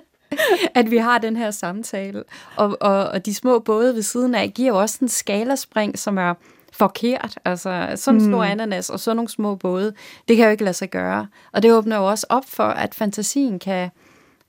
at 0.74 0.90
vi 0.90 0.96
har 0.96 1.18
den 1.18 1.36
her 1.36 1.50
samtale. 1.50 2.24
Og, 2.56 2.76
og, 2.80 3.08
og 3.08 3.26
de 3.26 3.34
små 3.34 3.58
både 3.58 3.94
ved 3.94 4.02
siden 4.02 4.34
af 4.34 4.52
giver 4.54 4.68
jo 4.68 4.80
også 4.80 4.98
en 5.02 5.08
skalaspring, 5.08 5.98
som 5.98 6.18
er 6.18 6.34
forkert. 6.78 7.38
Altså 7.44 7.92
sådan 7.94 8.20
en 8.20 8.26
stor 8.26 8.44
mm. 8.44 8.50
ananas 8.50 8.90
og 8.90 9.00
sådan 9.00 9.16
nogle 9.16 9.28
små 9.28 9.54
både, 9.54 9.94
det 10.28 10.36
kan 10.36 10.44
jo 10.44 10.50
ikke 10.50 10.64
lade 10.64 10.74
sig 10.74 10.90
gøre. 10.90 11.26
Og 11.52 11.62
det 11.62 11.72
åbner 11.72 11.96
jo 11.96 12.08
også 12.08 12.26
op 12.28 12.44
for, 12.48 12.64
at 12.64 12.94
fantasien 12.94 13.58
kan 13.58 13.90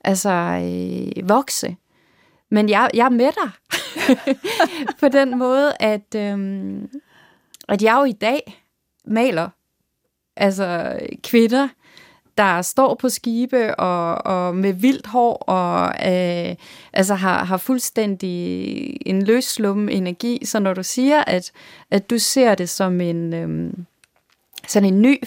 altså 0.04 0.30
øh, 0.30 1.28
vokse. 1.28 1.76
Men 2.50 2.68
jeg, 2.68 2.90
jeg 2.94 3.04
er 3.04 3.10
med 3.10 3.30
dig 3.42 3.50
på 5.00 5.08
den 5.08 5.38
måde, 5.38 5.72
at, 5.80 6.14
øh, 6.16 6.78
at 7.68 7.82
jeg 7.82 7.96
jo 7.98 8.04
i 8.04 8.12
dag 8.12 8.64
maler 9.06 9.48
altså 10.36 10.98
kvinder, 11.22 11.68
der 12.38 12.62
står 12.62 12.94
på 12.94 13.08
skibe 13.08 13.74
og, 13.74 14.26
og 14.26 14.56
med 14.56 14.72
vildt 14.72 15.06
hår 15.06 15.36
og 15.36 15.88
øh, 15.88 16.56
altså 16.92 17.14
har, 17.14 17.44
har 17.44 17.56
fuldstændig 17.56 18.96
en 19.06 19.22
løsslum 19.22 19.88
energi. 19.88 20.44
Så 20.44 20.58
når 20.58 20.74
du 20.74 20.82
siger, 20.82 21.24
at, 21.24 21.52
at 21.90 22.10
du 22.10 22.18
ser 22.18 22.54
det 22.54 22.68
som 22.68 23.00
en 23.00 23.34
øh, 23.34 23.72
sådan 24.68 24.94
en 24.94 25.02
ny 25.02 25.22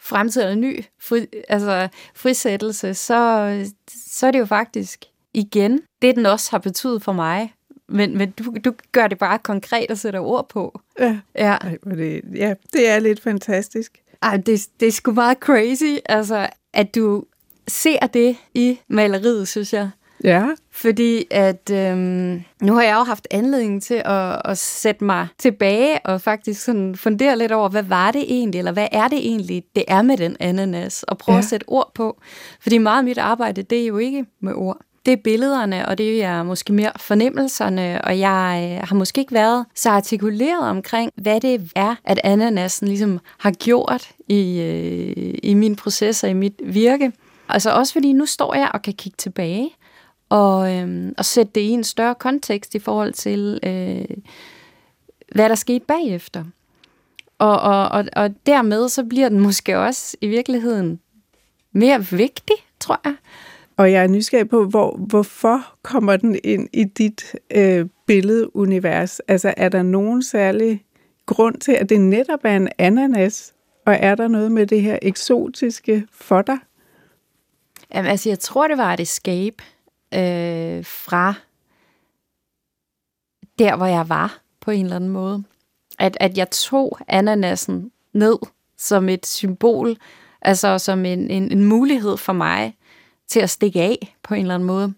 fremtid 0.00 0.42
eller 0.42 0.52
en 0.52 0.60
ny 0.60 0.84
fri, 1.00 1.26
altså 1.48 1.88
frisættelse, 2.14 2.94
så, 2.94 3.50
så 3.88 4.26
er 4.26 4.30
det 4.30 4.38
jo 4.38 4.46
faktisk 4.46 5.04
igen 5.34 5.80
det, 6.02 6.16
den 6.16 6.26
også 6.26 6.50
har 6.50 6.58
betydet 6.58 7.02
for 7.02 7.12
mig. 7.12 7.52
Men, 7.88 8.18
men 8.18 8.30
du, 8.30 8.56
du 8.64 8.74
gør 8.92 9.06
det 9.06 9.18
bare 9.18 9.38
konkret 9.38 9.90
og 9.90 9.98
sætter 9.98 10.20
ord 10.20 10.48
på. 10.48 10.80
Ja, 10.98 11.18
ja. 11.34 11.56
Ej, 11.60 11.76
det, 11.84 12.20
ja 12.34 12.54
det 12.72 12.88
er 12.88 12.98
lidt 12.98 13.22
fantastisk. 13.22 14.02
Ej, 14.22 14.36
det, 14.36 14.66
det 14.80 14.88
er 14.88 14.92
sgu 14.92 15.12
meget 15.12 15.38
crazy, 15.38 15.98
altså, 16.08 16.48
at 16.74 16.94
du 16.94 17.24
ser 17.68 18.06
det 18.06 18.36
i 18.54 18.80
maleriet, 18.88 19.48
synes 19.48 19.72
jeg. 19.72 19.90
Ja. 20.24 20.46
Fordi 20.72 21.24
at 21.30 21.70
øhm, 21.72 22.44
nu 22.62 22.74
har 22.74 22.82
jeg 22.82 22.94
jo 22.94 23.02
haft 23.02 23.28
anledning 23.30 23.82
til 23.82 24.02
at, 24.04 24.42
at 24.44 24.58
sætte 24.58 25.04
mig 25.04 25.28
tilbage 25.38 26.06
og 26.06 26.20
faktisk 26.20 26.64
sådan 26.64 26.96
fundere 26.96 27.38
lidt 27.38 27.52
over, 27.52 27.68
hvad 27.68 27.82
var 27.82 28.10
det 28.10 28.22
egentlig, 28.22 28.58
eller 28.58 28.72
hvad 28.72 28.88
er 28.92 29.08
det 29.08 29.18
egentlig, 29.18 29.64
det 29.76 29.84
er 29.88 30.02
med 30.02 30.16
den 30.16 30.36
ananas, 30.40 31.02
og 31.02 31.18
prøve 31.18 31.34
ja. 31.34 31.38
at 31.38 31.44
sætte 31.44 31.64
ord 31.68 31.90
på. 31.94 32.20
Fordi 32.60 32.78
meget 32.78 32.98
af 32.98 33.04
mit 33.04 33.18
arbejde, 33.18 33.62
det 33.62 33.82
er 33.82 33.86
jo 33.86 33.98
ikke 33.98 34.26
med 34.40 34.52
ord 34.54 34.78
det 35.06 35.12
er 35.12 35.22
billederne, 35.24 35.88
og 35.88 35.98
det 35.98 36.22
er 36.22 36.42
måske 36.42 36.72
mere 36.72 36.92
fornemmelserne, 36.96 38.04
og 38.04 38.18
jeg 38.18 38.70
øh, 38.72 38.88
har 38.88 38.94
måske 38.94 39.20
ikke 39.20 39.34
været 39.34 39.66
så 39.74 39.90
artikuleret 39.90 40.68
omkring, 40.68 41.12
hvad 41.16 41.40
det 41.40 41.70
er, 41.74 41.94
at 42.04 42.20
ananasen 42.24 42.88
ligesom 42.88 43.20
har 43.38 43.50
gjort 43.50 44.08
i, 44.28 44.60
øh, 44.60 45.34
i 45.42 45.54
min 45.54 45.76
proces 45.76 46.24
og 46.24 46.30
i 46.30 46.32
mit 46.32 46.60
virke. 46.64 47.12
Altså 47.48 47.70
også 47.70 47.92
fordi 47.92 48.12
nu 48.12 48.26
står 48.26 48.54
jeg 48.54 48.70
og 48.74 48.82
kan 48.82 48.92
kigge 48.94 49.16
tilbage 49.16 49.70
og, 50.28 50.74
øhm, 50.74 51.14
og 51.18 51.24
sætte 51.24 51.52
det 51.54 51.60
i 51.60 51.70
en 51.70 51.84
større 51.84 52.14
kontekst 52.14 52.74
i 52.74 52.78
forhold 52.78 53.12
til, 53.12 53.60
øh, 53.62 54.16
hvad 55.32 55.48
der 55.48 55.54
skete 55.54 55.84
bagefter. 55.84 56.44
Og, 57.38 57.60
og, 57.60 57.88
og, 57.88 58.04
og 58.16 58.34
dermed 58.46 58.88
så 58.88 59.04
bliver 59.04 59.28
den 59.28 59.40
måske 59.40 59.78
også 59.78 60.16
i 60.20 60.26
virkeligheden 60.26 61.00
mere 61.72 62.06
vigtig, 62.06 62.56
tror 62.80 63.00
jeg. 63.04 63.14
Og 63.76 63.92
jeg 63.92 64.02
er 64.02 64.06
nysgerrig 64.06 64.48
på, 64.48 64.64
hvor, 64.64 64.96
hvorfor 64.96 65.74
kommer 65.82 66.16
den 66.16 66.38
ind 66.44 66.68
i 66.72 66.84
dit 66.84 67.34
øh, 67.50 67.86
billedunivers? 68.06 69.20
Altså, 69.20 69.54
er 69.56 69.68
der 69.68 69.82
nogen 69.82 70.22
særlig 70.22 70.84
grund 71.26 71.56
til, 71.56 71.72
at 71.72 71.88
det 71.88 72.00
netop 72.00 72.40
er 72.44 72.56
en 72.56 72.68
ananas? 72.78 73.54
Og 73.86 73.94
er 73.94 74.14
der 74.14 74.28
noget 74.28 74.52
med 74.52 74.66
det 74.66 74.82
her 74.82 74.98
eksotiske 75.02 76.06
for 76.10 76.42
dig? 76.42 76.58
Jamen, 77.94 78.10
altså, 78.10 78.28
jeg 78.28 78.38
tror, 78.38 78.68
det 78.68 78.78
var 78.78 78.94
et 78.94 79.00
escape 79.00 79.64
øh, 80.14 80.84
fra 80.84 81.34
der, 83.58 83.76
hvor 83.76 83.86
jeg 83.86 84.08
var 84.08 84.40
på 84.60 84.70
en 84.70 84.84
eller 84.84 84.96
anden 84.96 85.10
måde. 85.10 85.44
At, 85.98 86.16
at 86.20 86.38
jeg 86.38 86.50
tog 86.50 86.98
ananasen 87.08 87.90
ned 88.12 88.38
som 88.76 89.08
et 89.08 89.26
symbol, 89.26 89.96
altså 90.42 90.78
som 90.78 91.04
en, 91.04 91.30
en, 91.30 91.52
en 91.52 91.64
mulighed 91.64 92.16
for 92.16 92.32
mig 92.32 92.76
til 93.28 93.40
at 93.40 93.50
stikke 93.50 93.82
af 93.82 94.16
på 94.22 94.34
en 94.34 94.40
eller 94.40 94.54
anden 94.54 94.66
måde. 94.66 94.94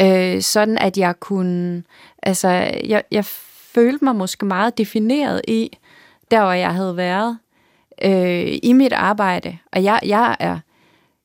Øh, 0.00 0.42
sådan 0.42 0.78
at 0.78 0.98
jeg 0.98 1.20
kunne, 1.20 1.82
altså 2.22 2.48
jeg, 2.84 3.04
jeg 3.10 3.24
følte 3.74 4.04
mig 4.04 4.16
måske 4.16 4.46
meget 4.46 4.78
defineret 4.78 5.40
i, 5.48 5.78
der 6.30 6.42
hvor 6.42 6.52
jeg 6.52 6.74
havde 6.74 6.96
været 6.96 7.38
øh, 8.04 8.58
i 8.62 8.72
mit 8.72 8.92
arbejde. 8.92 9.58
Og 9.72 9.84
jeg, 9.84 10.00
jeg 10.06 10.36
er, 10.40 10.58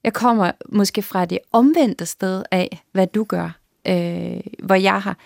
jeg 0.03 0.13
kommer 0.13 0.51
måske 0.69 1.01
fra 1.01 1.25
det 1.25 1.39
omvendte 1.51 2.05
sted 2.05 2.43
af, 2.51 2.83
hvad 2.91 3.07
du 3.07 3.23
gør, 3.23 3.49
øh, 3.88 4.41
hvor 4.63 4.75
jeg 4.75 5.01
har 5.01 5.17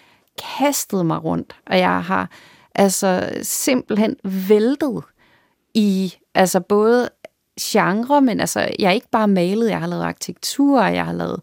kastet 0.57 1.05
mig 1.05 1.23
rundt, 1.23 1.55
og 1.65 1.77
jeg 1.77 2.03
har 2.03 2.29
altså 2.75 3.29
simpelthen 3.41 4.15
væltet 4.23 5.03
i 5.73 6.13
altså 6.35 6.59
både 6.59 7.09
genre, 7.62 8.22
men 8.22 8.39
altså 8.39 8.69
jeg 8.79 8.89
har 8.89 8.93
ikke 8.93 9.10
bare 9.12 9.27
malet, 9.27 9.69
jeg 9.69 9.79
har 9.79 9.88
lavet 9.88 10.03
arkitektur, 10.03 10.81
jeg 10.81 11.05
har 11.05 11.13
lavet 11.13 11.41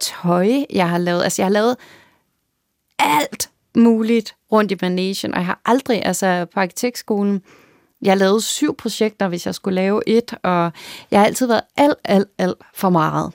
tøj, 0.00 0.50
jeg 0.70 0.88
har 0.88 0.98
lavet, 0.98 1.22
altså 1.22 1.42
jeg 1.42 1.46
har 1.46 1.52
lavet 1.52 1.76
alt 2.98 3.50
muligt 3.76 4.34
rundt 4.52 4.72
i 4.72 4.76
Managen, 4.82 5.34
og 5.34 5.38
jeg 5.38 5.46
har 5.46 5.60
aldrig, 5.64 6.06
altså 6.06 6.46
på 6.54 6.60
arkitektskolen, 6.60 7.42
jeg 8.02 8.16
lavede 8.16 8.40
syv 8.40 8.76
projekter, 8.76 9.28
hvis 9.28 9.46
jeg 9.46 9.54
skulle 9.54 9.74
lave 9.74 10.02
et, 10.06 10.34
og 10.42 10.72
jeg 11.10 11.20
har 11.20 11.26
altid 11.26 11.46
været 11.46 11.62
alt, 11.76 11.98
alt, 12.04 12.28
alt 12.38 12.58
for 12.74 12.90
meget. 12.90 13.32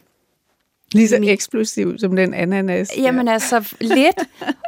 Lige 0.94 1.08
så 1.08 1.20
eksplosiv 1.24 1.98
som 2.00 2.16
den 2.16 2.34
ananas. 2.34 2.90
Jamen 2.98 3.28
ja. 3.28 3.34
altså, 3.34 3.76
lidt. 3.82 4.20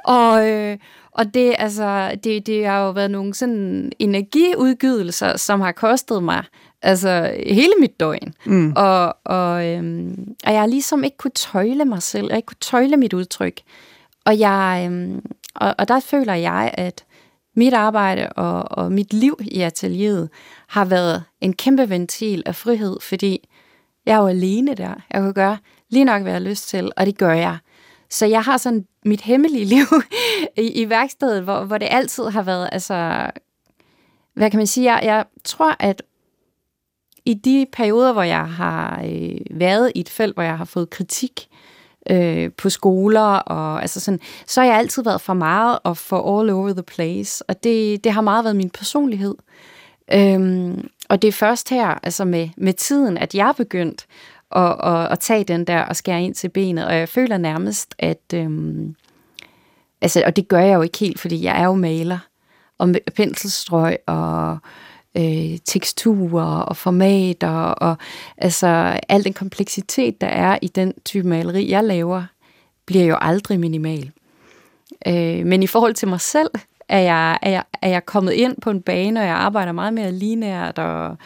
og, 0.06 0.50
øh, 0.50 0.78
og 1.12 1.34
det, 1.34 1.56
altså, 1.58 2.20
det, 2.24 2.48
det 2.48 2.66
har 2.66 2.86
jo 2.86 2.92
været 2.92 3.12
nogle 3.12 3.34
sådan 3.34 3.92
energiudgydelser, 4.00 5.38
som 5.38 5.62
har 5.62 5.72
kostet 5.72 6.24
mig 6.24 6.44
altså 6.82 7.36
hele 7.46 7.74
mit 7.80 8.00
døgn. 8.00 8.34
Mm. 8.46 8.74
Og, 8.76 9.18
og, 9.24 9.68
øhm, 9.68 10.36
og 10.46 10.54
jeg 10.54 10.70
ligesom 10.70 11.04
ikke 11.04 11.18
kunne 11.18 11.32
tøjle 11.32 11.86
mig 11.86 12.04
selv, 12.04 12.28
jeg 12.28 12.38
ikke 12.38 12.46
kunne 12.46 12.58
tøjle 12.62 12.98
mit 12.98 13.14
udtryk. 13.14 13.62
Og, 14.26 14.40
jeg, 14.40 14.84
øhm, 14.86 15.26
og, 15.56 15.76
og 15.78 15.88
der 15.88 16.00
føler 16.00 16.34
jeg, 16.34 16.72
at 16.74 17.06
mit 17.56 17.74
arbejde 17.74 18.30
og, 18.30 18.78
og 18.78 18.92
mit 18.92 19.14
liv 19.14 19.40
i 19.42 19.62
atelieret 19.62 20.30
har 20.68 20.86
været 20.86 21.24
en 21.42 21.54
kæmpe 21.54 21.90
ventil 21.90 22.44
af 22.46 22.56
frihed, 22.56 22.98
fordi 23.02 23.50
jeg 24.06 24.14
er 24.14 24.22
jo 24.22 24.28
alene 24.28 24.76
der. 24.76 24.94
Jeg 25.14 25.22
kan 25.22 25.34
gøre 25.34 25.58
lige 25.90 26.06
nok, 26.06 26.22
hvad 26.22 26.32
jeg 26.32 26.42
har 26.42 26.50
lyst 26.50 26.70
til, 26.70 26.92
og 26.98 27.06
det 27.06 27.18
gør 27.18 27.34
jeg. 27.34 27.58
Så 28.10 28.26
jeg 28.26 28.42
har 28.42 28.58
sådan 28.58 28.86
mit 29.06 29.22
hemmelige 29.22 29.66
liv 29.76 29.86
i, 30.58 30.82
i 30.82 30.90
værkstedet, 30.90 31.44
hvor, 31.44 31.64
hvor 31.64 31.78
det 31.78 31.88
altid 31.92 32.24
har 32.24 32.42
været, 32.42 32.70
altså, 32.72 33.30
hvad 34.34 34.52
kan 34.52 34.58
man 34.58 34.68
sige, 34.68 34.94
jeg, 34.94 35.06
jeg 35.06 35.26
tror, 35.44 35.76
at 35.80 36.04
i 37.26 37.34
de 37.34 37.66
perioder, 37.74 38.14
hvor 38.14 38.24
jeg 38.24 38.48
har 38.50 39.02
øh, 39.06 39.40
været 39.52 39.92
i 39.96 40.00
et 40.00 40.10
felt, 40.10 40.34
hvor 40.34 40.44
jeg 40.44 40.58
har 40.58 40.66
fået 40.66 40.90
kritik 40.90 41.48
øh, 42.10 42.52
på 42.58 42.70
skoler, 42.70 43.36
og 43.36 43.82
altså 43.82 44.00
sådan, 44.00 44.20
så 44.46 44.62
har 44.62 44.68
jeg 44.68 44.78
altid 44.78 45.04
været 45.04 45.22
for 45.22 45.34
meget 45.34 45.80
og 45.84 45.98
for 45.98 46.40
all 46.40 46.50
over 46.50 46.74
the 46.74 46.84
place, 46.84 47.50
og 47.50 47.64
det, 47.64 48.04
det 48.04 48.12
har 48.12 48.22
meget 48.22 48.44
været 48.44 48.56
min 48.56 48.70
personlighed. 48.70 49.36
Øhm, 50.14 50.88
og 51.10 51.22
det 51.22 51.28
er 51.28 51.32
først 51.32 51.70
her, 51.70 51.88
altså 51.88 52.26
med, 52.26 52.50
med 52.58 52.74
tiden, 52.74 53.18
at 53.18 53.36
jeg 53.36 53.48
er 53.48 53.54
begyndt 53.54 54.06
at, 54.56 54.76
at, 54.84 55.12
at 55.12 55.20
tage 55.20 55.44
den 55.44 55.66
der 55.66 55.82
og 55.82 55.96
skære 55.96 56.24
ind 56.24 56.36
til 56.36 56.50
benet, 56.50 56.86
og 56.86 56.96
jeg 56.96 57.10
føler 57.10 57.38
nærmest, 57.38 57.96
at, 58.00 58.34
øhm, 58.34 58.96
altså, 60.02 60.24
og 60.26 60.36
det 60.36 60.48
gør 60.48 60.60
jeg 60.60 60.76
jo 60.76 60.82
ikke 60.82 60.98
helt, 60.98 61.20
fordi 61.20 61.44
jeg 61.44 61.62
er 61.62 61.66
jo 61.66 61.74
maler, 61.74 62.20
og 62.78 62.96
penselstrøg 63.16 63.98
og 64.08 64.58
øh, 65.18 65.58
teksturer 65.66 66.60
og 66.62 66.78
formater 66.78 67.50
og 67.58 67.98
altså 68.38 69.00
al 69.10 69.24
den 69.24 69.34
kompleksitet, 69.34 70.22
der 70.22 70.28
er 70.28 70.60
i 70.62 70.68
den 70.68 70.94
type 71.06 71.28
maleri, 71.28 71.70
jeg 71.70 71.84
laver, 71.84 72.24
bliver 72.86 73.06
jo 73.06 73.18
aldrig 73.22 73.60
minimal. 73.60 74.12
Øh, 75.08 75.46
men 75.46 75.64
i 75.64 75.68
forhold 75.68 75.94
til 75.94 76.08
mig 76.08 76.22
selv, 76.22 76.50
er 76.90 77.00
jeg, 77.00 77.40
er, 77.42 77.50
jeg, 77.50 77.64
er 77.82 77.90
jeg 77.90 78.06
kommet 78.06 78.34
ind 78.34 78.56
på 78.62 78.70
en 78.70 78.82
bane, 78.82 79.20
og 79.20 79.26
jeg 79.26 79.36
arbejder 79.36 79.72
meget 79.72 79.94
mere 79.94 80.12
linært 80.12 80.80
og, 80.80 81.18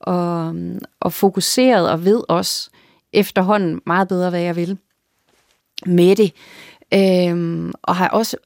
og, 0.00 0.54
og 1.00 1.12
fokuseret 1.12 1.90
og 1.90 2.04
ved 2.04 2.22
også 2.28 2.70
efterhånden 3.12 3.80
meget 3.86 4.08
bedre, 4.08 4.30
hvad 4.30 4.40
jeg 4.40 4.56
vil 4.56 4.78
med 5.86 6.16
det. 6.16 6.32
Øhm, 6.94 7.72
og 7.82 7.96
har 7.96 8.08
også 8.08 8.36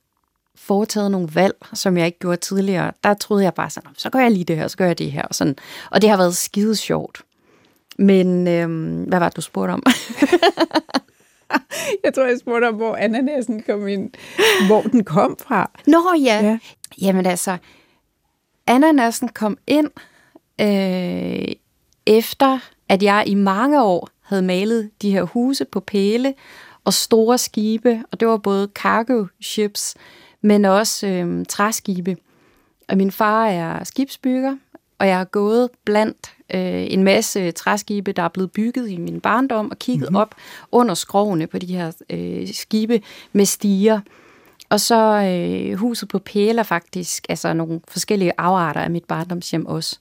foretaget 0.67 1.11
nogle 1.11 1.29
valg, 1.35 1.55
som 1.73 1.97
jeg 1.97 2.07
ikke 2.07 2.19
gjorde 2.19 2.37
tidligere. 2.37 2.93
Der 3.05 3.15
troede 3.15 3.45
jeg 3.45 3.55
bare 3.55 3.71
sådan, 3.71 3.91
så 3.97 4.11
gør 4.11 4.19
jeg 4.19 4.31
lige 4.31 4.45
det 4.45 4.57
her, 4.57 4.69
så 4.69 4.77
gør 4.77 4.87
jeg 4.87 4.99
det 4.99 5.13
her. 5.13 5.23
Og, 5.23 5.35
sådan. 5.35 5.57
og 5.91 6.03
det 6.03 6.11
har 6.11 6.17
været 6.17 6.37
skide 6.37 6.77
sjovt. 6.77 7.23
Men 7.99 8.49
øhm, 8.49 9.03
hvad 9.03 9.19
var 9.19 9.29
det, 9.29 9.37
du 9.37 9.41
spurgte 9.41 9.73
om? 9.73 9.83
jeg 12.05 12.15
tror, 12.15 12.25
jeg 12.25 12.39
spurgte 12.41 12.69
om, 12.69 12.75
hvor 12.75 12.97
ananasen 12.97 13.63
kom 13.63 13.89
ind. 13.89 14.11
Hvor 14.67 14.83
den 14.83 15.05
kom 15.05 15.37
fra. 15.41 15.71
Nå 15.87 16.15
ja. 16.25 16.41
ja. 16.43 16.59
Jamen 17.03 17.27
altså, 17.27 17.57
ananasen 18.67 19.29
kom 19.29 19.59
ind 19.67 19.91
øh, 20.61 21.55
efter, 22.07 22.59
at 22.89 23.03
jeg 23.03 23.25
i 23.27 23.35
mange 23.35 23.83
år 23.83 24.09
havde 24.23 24.43
malet 24.43 24.91
de 25.03 25.11
her 25.11 25.23
huse 25.23 25.65
på 25.65 25.81
pæle 25.81 26.35
og 26.85 26.95
store 26.95 27.39
skibe, 27.39 28.03
og 28.13 28.21
det 28.21 28.29
var 28.29 28.37
både 28.37 28.69
cargo 28.75 29.27
ships, 29.43 29.95
men 30.47 30.65
også 30.65 31.07
øh, 31.07 31.47
træskibe. 31.49 32.17
Og 32.89 32.97
min 32.97 33.13
far 33.13 33.47
er 33.47 33.85
skibsbygger, 33.85 34.57
og 34.99 35.09
jeg 35.09 35.19
har 35.19 35.25
gået 35.25 35.71
blandt 35.85 36.35
øh, 36.55 36.87
en 36.91 37.05
masse 37.05 37.51
træskibe, 37.51 38.13
der 38.13 38.23
er 38.23 38.29
blevet 38.29 38.53
bygget 38.53 38.91
i 38.91 38.97
min 38.97 39.21
barndom, 39.21 39.71
og 39.71 39.79
kigget 39.79 40.03
mm-hmm. 40.03 40.17
op 40.17 40.35
under 40.73 40.95
skrovene 40.95 41.47
på 41.47 41.59
de 41.59 41.67
her 41.67 41.93
øh, 42.11 42.49
skibe 42.53 43.03
med 43.33 43.45
stiger. 43.45 44.01
Og 44.69 44.81
så 44.81 45.23
øh, 45.23 45.79
huset 45.79 46.09
på 46.09 46.19
Pæler 46.19 46.63
faktisk, 46.63 47.27
altså 47.29 47.53
nogle 47.53 47.81
forskellige 47.89 48.33
afarter 48.39 48.81
af 48.81 48.91
mit 48.91 49.05
barndomshjem 49.05 49.67
også. 49.67 49.99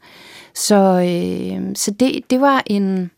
Så, 0.53 0.75
øh, 0.75 1.75
så 1.75 1.91
det, 1.91 2.29
det 2.29 2.41
var 2.41 2.63
en, 2.65 3.11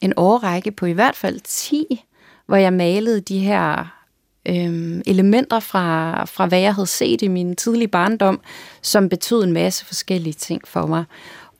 en 0.00 0.12
årrække 0.16 0.70
på 0.70 0.86
i 0.86 0.92
hvert 0.92 1.16
fald 1.16 1.40
10, 1.44 2.04
hvor 2.46 2.56
jeg 2.56 2.72
malede 2.72 3.20
de 3.20 3.38
her 3.38 3.99
øh, 4.48 5.00
elementer 5.06 5.60
fra, 5.60 6.24
fra, 6.24 6.46
hvad 6.46 6.60
jeg 6.60 6.74
havde 6.74 6.86
set 6.86 7.22
i 7.22 7.28
min 7.28 7.56
tidlige 7.56 7.88
barndom, 7.88 8.40
som 8.82 9.08
betød 9.08 9.44
en 9.44 9.52
masse 9.52 9.84
forskellige 9.84 10.32
ting 10.34 10.68
for 10.68 10.86
mig. 10.86 11.04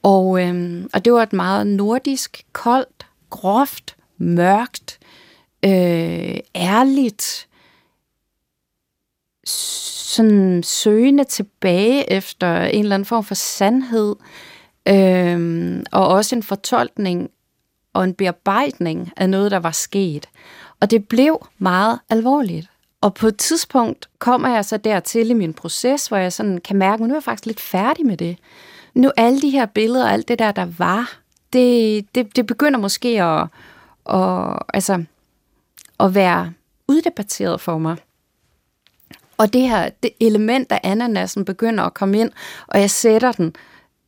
Og, 0.03 0.43
øh, 0.43 0.85
og 0.93 1.05
det 1.05 1.13
var 1.13 1.23
et 1.23 1.33
meget 1.33 1.67
nordisk, 1.67 2.43
koldt, 2.53 3.07
groft, 3.31 3.97
mørkt, 4.19 4.99
øh, 5.65 6.39
ærligt, 6.55 7.49
sådan 9.45 10.63
søgende 10.63 11.25
tilbage 11.25 12.13
efter 12.13 12.65
en 12.65 12.83
eller 12.83 12.95
anden 12.95 13.07
form 13.07 13.25
for 13.25 13.35
sandhed, 13.35 14.17
øh, 14.89 15.83
og 15.93 16.09
også 16.09 16.37
en 16.37 16.43
fortolkning 16.43 17.31
og 17.93 18.05
en 18.05 18.15
bearbejdning 18.15 19.13
af 19.17 19.31
noget, 19.31 19.51
der 19.51 19.59
var 19.59 19.71
sket. 19.71 20.29
Og 20.81 20.91
det 20.91 21.09
blev 21.09 21.47
meget 21.59 21.99
alvorligt. 22.11 22.70
Og 23.01 23.15
på 23.15 23.27
et 23.27 23.37
tidspunkt 23.37 24.09
kommer 24.19 24.49
jeg 24.49 24.65
så 24.65 24.77
dertil 24.77 25.31
i 25.31 25.35
min 25.35 25.55
proces, 25.55 26.07
hvor 26.07 26.17
jeg 26.17 26.33
sådan 26.33 26.59
kan 26.59 26.77
mærke, 26.77 27.03
at 27.03 27.09
nu 27.09 27.15
er 27.15 27.17
jeg 27.17 27.23
faktisk 27.23 27.47
lidt 27.47 27.61
færdig 27.61 28.07
med 28.07 28.17
det. 28.17 28.39
Nu 28.95 29.11
alle 29.17 29.43
de 29.43 29.51
her 29.51 29.67
billeder 29.67 30.05
og 30.05 30.13
alt 30.13 30.29
det 30.29 30.39
der, 30.39 30.53
der 30.53 30.67
var, 30.79 31.19
det, 31.53 32.07
det, 32.15 32.37
det 32.37 32.47
begynder 32.47 32.79
måske 32.79 33.23
at, 33.23 33.47
at, 34.15 34.59
altså, 34.75 35.05
at 36.01 36.15
være 36.15 36.53
uddebatteret 36.89 37.61
for 37.61 37.79
mig. 37.79 37.97
Og 39.39 39.53
det 39.53 39.69
her 39.69 39.91
det 40.03 40.11
element 40.21 40.73
af 40.73 40.81
ananasen 40.83 41.45
begynder 41.45 41.85
at 41.85 41.95
komme 41.95 42.19
ind, 42.19 42.31
og 42.67 42.81
jeg 42.81 42.91
sætter 42.91 43.33
den 43.33 43.55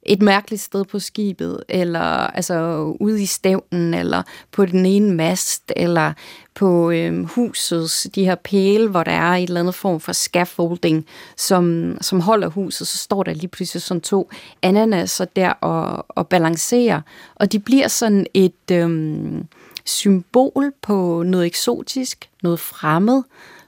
et 0.02 0.22
mærkeligt 0.22 0.62
sted 0.62 0.84
på 0.84 0.98
skibet, 0.98 1.64
eller 1.68 2.00
altså 2.26 2.54
ude 3.00 3.22
i 3.22 3.26
stævnen, 3.26 3.94
eller 3.94 4.22
på 4.52 4.66
den 4.66 4.86
ene 4.86 5.14
mast, 5.14 5.72
eller 5.76 6.12
på 6.54 6.90
øh, 6.90 7.24
husets 7.24 8.06
de 8.14 8.24
her 8.24 8.34
pæle, 8.34 8.88
hvor 8.88 9.02
der 9.02 9.12
er 9.12 9.32
et 9.32 9.42
eller 9.42 9.60
andet 9.60 9.74
form 9.74 10.00
for 10.00 10.12
scaffolding, 10.12 11.06
som, 11.36 11.96
som 12.00 12.20
holder 12.20 12.48
huset, 12.48 12.86
så 12.86 12.98
står 12.98 13.22
der 13.22 13.34
lige 13.34 13.48
pludselig 13.48 13.82
sådan 13.82 14.00
to 14.00 14.30
ananaser 14.62 15.24
der 15.24 15.50
og, 15.50 16.06
og 16.08 16.28
balancerer, 16.28 17.00
og 17.34 17.52
de 17.52 17.58
bliver 17.58 17.88
sådan 17.88 18.26
et 18.34 18.70
øh, 18.72 19.44
symbol 19.84 20.72
på 20.82 21.22
noget 21.26 21.46
eksotisk, 21.46 22.30
noget 22.42 22.60
fremmed, 22.60 23.22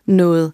noget 0.06 0.52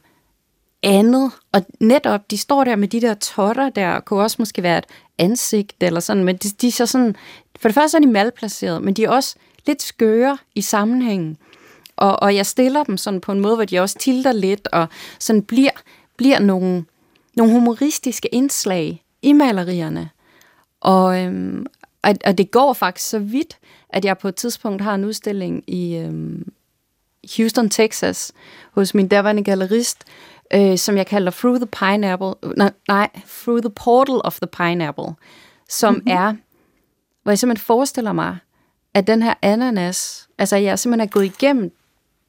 andet. 0.82 1.32
Og 1.52 1.66
netop, 1.80 2.30
de 2.30 2.38
står 2.38 2.64
der 2.64 2.76
med 2.76 2.88
de 2.88 3.00
der 3.00 3.14
totter 3.14 3.68
der, 3.68 4.00
kunne 4.00 4.22
også 4.22 4.36
måske 4.38 4.62
være 4.62 4.78
et 4.78 4.86
ansigt 5.18 5.76
eller 5.80 6.00
sådan, 6.00 6.24
men 6.24 6.36
de, 6.36 6.48
de 6.48 6.66
er 6.66 6.72
så 6.72 6.86
sådan, 6.86 7.16
for 7.58 7.68
det 7.68 7.74
første 7.74 7.96
er 7.96 8.00
de 8.00 8.06
malplaceret, 8.06 8.82
men 8.82 8.94
de 8.94 9.04
er 9.04 9.10
også 9.10 9.36
lidt 9.66 9.82
skøre 9.82 10.38
i 10.54 10.62
sammenhængen. 10.62 11.36
Og, 11.96 12.22
og 12.22 12.34
jeg 12.34 12.46
stiller 12.46 12.84
dem 12.84 12.96
sådan 12.96 13.20
på 13.20 13.32
en 13.32 13.40
måde, 13.40 13.54
hvor 13.54 13.64
de 13.64 13.80
også 13.80 13.98
tilter 13.98 14.32
lidt, 14.32 14.68
og 14.72 14.88
sådan 15.18 15.42
bliver, 15.42 15.70
bliver 16.16 16.38
nogle, 16.38 16.84
nogle 17.36 17.52
humoristiske 17.52 18.28
indslag 18.28 19.04
i 19.22 19.32
malerierne. 19.32 20.10
Og, 20.80 21.24
øhm, 21.24 21.66
og, 22.02 22.14
og 22.24 22.38
det 22.38 22.50
går 22.50 22.72
faktisk 22.72 23.08
så 23.08 23.18
vidt, 23.18 23.58
at 23.88 24.04
jeg 24.04 24.18
på 24.18 24.28
et 24.28 24.34
tidspunkt 24.34 24.82
har 24.82 24.94
en 24.94 25.04
udstilling 25.04 25.64
i 25.66 25.96
øhm, 25.96 26.52
Houston, 27.36 27.70
Texas, 27.70 28.32
hos 28.72 28.94
min 28.94 29.08
daværende 29.08 29.44
gallerist, 29.44 30.04
øh, 30.54 30.78
som 30.78 30.96
jeg 30.96 31.06
kalder 31.06 31.30
Through 31.30 31.56
the 31.56 31.66
Pineapple, 31.66 32.34
nej, 32.56 32.72
nej, 32.88 33.08
Through 33.42 33.62
the 33.62 33.70
Portal 33.70 34.20
of 34.24 34.38
the 34.40 34.46
Pineapple, 34.46 35.14
som 35.68 35.94
mm-hmm. 35.94 36.10
er, 36.10 36.34
hvor 37.22 37.32
jeg 37.32 37.38
simpelthen 37.38 37.64
forestiller 37.64 38.12
mig, 38.12 38.38
at 38.94 39.06
den 39.06 39.22
her 39.22 39.34
ananas, 39.42 40.28
altså 40.38 40.56
jeg 40.56 40.78
simpelthen 40.78 41.08
er 41.08 41.10
gået 41.10 41.24
igennem 41.24 41.72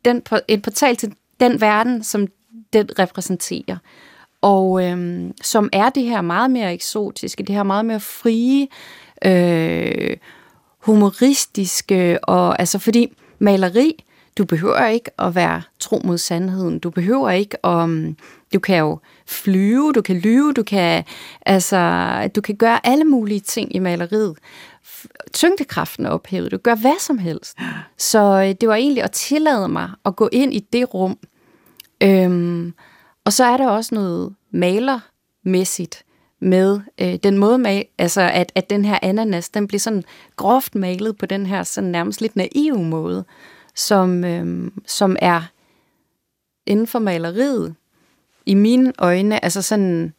den, 0.06 0.24
en 0.48 0.62
portal 0.62 0.96
til 0.96 1.14
den 1.40 1.62
verden, 1.62 2.04
som 2.04 2.28
den 2.74 3.00
repræsenterer. 3.00 3.78
Og 4.42 4.84
øhm, 4.86 5.34
som 5.42 5.70
er 5.74 5.90
det 5.90 6.04
her 6.04 6.22
meget 6.22 6.52
mere 6.52 6.74
eksotiske, 6.74 7.44
det 7.44 7.56
her 7.56 7.64
meget 7.64 7.86
mere 7.86 8.00
frie, 8.00 8.68
øh, 9.26 10.18
humoristiske, 10.80 12.20
og 12.24 12.60
altså 12.60 12.80
fordi 12.80 13.14
maleri, 13.40 14.04
du 14.38 14.46
behøver 14.46 14.86
ikke 14.86 15.12
at 15.20 15.36
være 15.36 15.62
tro 15.80 16.02
mod 16.04 16.18
sandheden. 16.18 16.80
Du 16.80 16.90
behøver 16.90 17.30
ikke 17.30 17.66
at... 17.66 17.84
Um, 17.84 18.18
du 18.54 18.60
kan 18.60 18.78
jo 18.78 19.00
flyve, 19.28 19.94
du 19.94 20.02
kan 20.02 20.18
lyve, 20.18 20.54
du 20.54 20.64
kan, 20.64 21.04
altså, 21.46 22.30
du 22.36 22.42
kan 22.42 22.56
gøre 22.56 22.88
alle 22.88 23.04
mulige 23.04 23.40
ting 23.40 23.76
i 23.76 23.80
maleriet. 23.80 24.38
Tyngdekraften 25.34 26.06
er 26.06 26.10
ophævet, 26.10 26.52
du 26.52 26.58
gør 26.58 26.76
hvad 26.76 27.00
som 27.00 27.18
helst. 27.18 27.58
Så 27.98 28.20
øh, 28.20 28.56
det 28.62 28.70
var 28.70 28.76
egentlig 28.76 29.04
at 29.04 29.12
tillade 29.12 29.68
mig 29.68 29.90
at 30.06 30.16
gå 30.16 30.30
ind 30.32 30.54
i 30.54 30.60
det 30.74 30.94
rum. 30.94 31.18
Øhm, 32.04 32.74
og 33.26 33.34
så 33.34 33.44
er 33.44 33.58
der 33.58 33.68
også 33.68 33.96
noget 33.96 34.36
malermæssigt 34.52 36.04
med 36.40 36.80
øh, 37.02 37.16
den 37.16 37.38
måde, 37.38 37.58
mal, 37.58 37.86
altså 37.98 38.22
at, 38.22 38.52
at 38.56 38.70
den 38.70 38.86
her 38.86 39.00
ananas, 39.02 39.50
den 39.50 39.68
bliver 39.68 39.80
sådan 39.80 40.04
groft 40.36 40.76
malet 40.76 41.18
på 41.18 41.26
den 41.26 41.46
her 41.46 41.64
sådan 41.64 41.90
nærmest 41.90 42.22
lidt 42.22 42.36
naive 42.36 42.84
måde 42.84 43.26
som, 43.76 44.24
øh, 44.24 44.72
som 44.86 45.16
er 45.20 45.42
inden 46.66 46.88
for 46.88 47.00
maleriet, 47.00 47.76
i 48.46 48.54
mine 48.54 48.94
øjne, 49.00 49.44
altså 49.44 49.62
sådan 49.62 50.14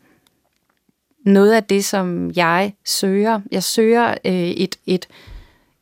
noget 1.24 1.52
af 1.52 1.64
det, 1.64 1.84
som 1.84 2.30
jeg 2.36 2.74
søger. 2.84 3.40
Jeg 3.50 3.62
søger 3.62 4.14
øh, 4.24 4.32
et, 4.32 4.78
et 4.86 5.08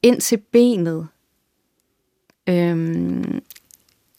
ind 0.02 0.20
til 0.20 0.36
benet 0.36 1.08
øh, 2.46 3.24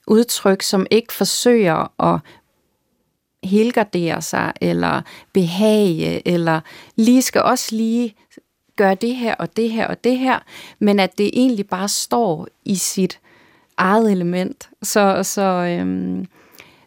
udtryk, 0.08 0.62
som 0.62 0.88
ikke 0.92 1.14
forsøger 1.14 2.02
at 2.14 2.20
helgardere 3.44 4.22
sig, 4.22 4.54
eller 4.62 5.02
behage, 5.34 6.28
eller 6.28 6.62
lige 6.96 7.22
skal 7.22 7.42
også 7.42 7.76
lige 7.76 8.16
gøre 8.76 8.96
det 8.96 9.16
her 9.16 9.36
og 9.36 9.58
det 9.58 9.72
her 9.72 9.88
og 9.88 10.04
det 10.04 10.20
her, 10.20 10.40
men 10.80 11.00
at 11.00 11.18
det 11.18 11.30
egentlig 11.34 11.68
bare 11.68 11.88
står 11.88 12.48
i 12.66 12.76
sit 12.76 13.20
eget 13.82 14.12
element. 14.12 14.70
Så, 14.84 15.24
så, 15.24 15.42
øhm, 15.42 16.26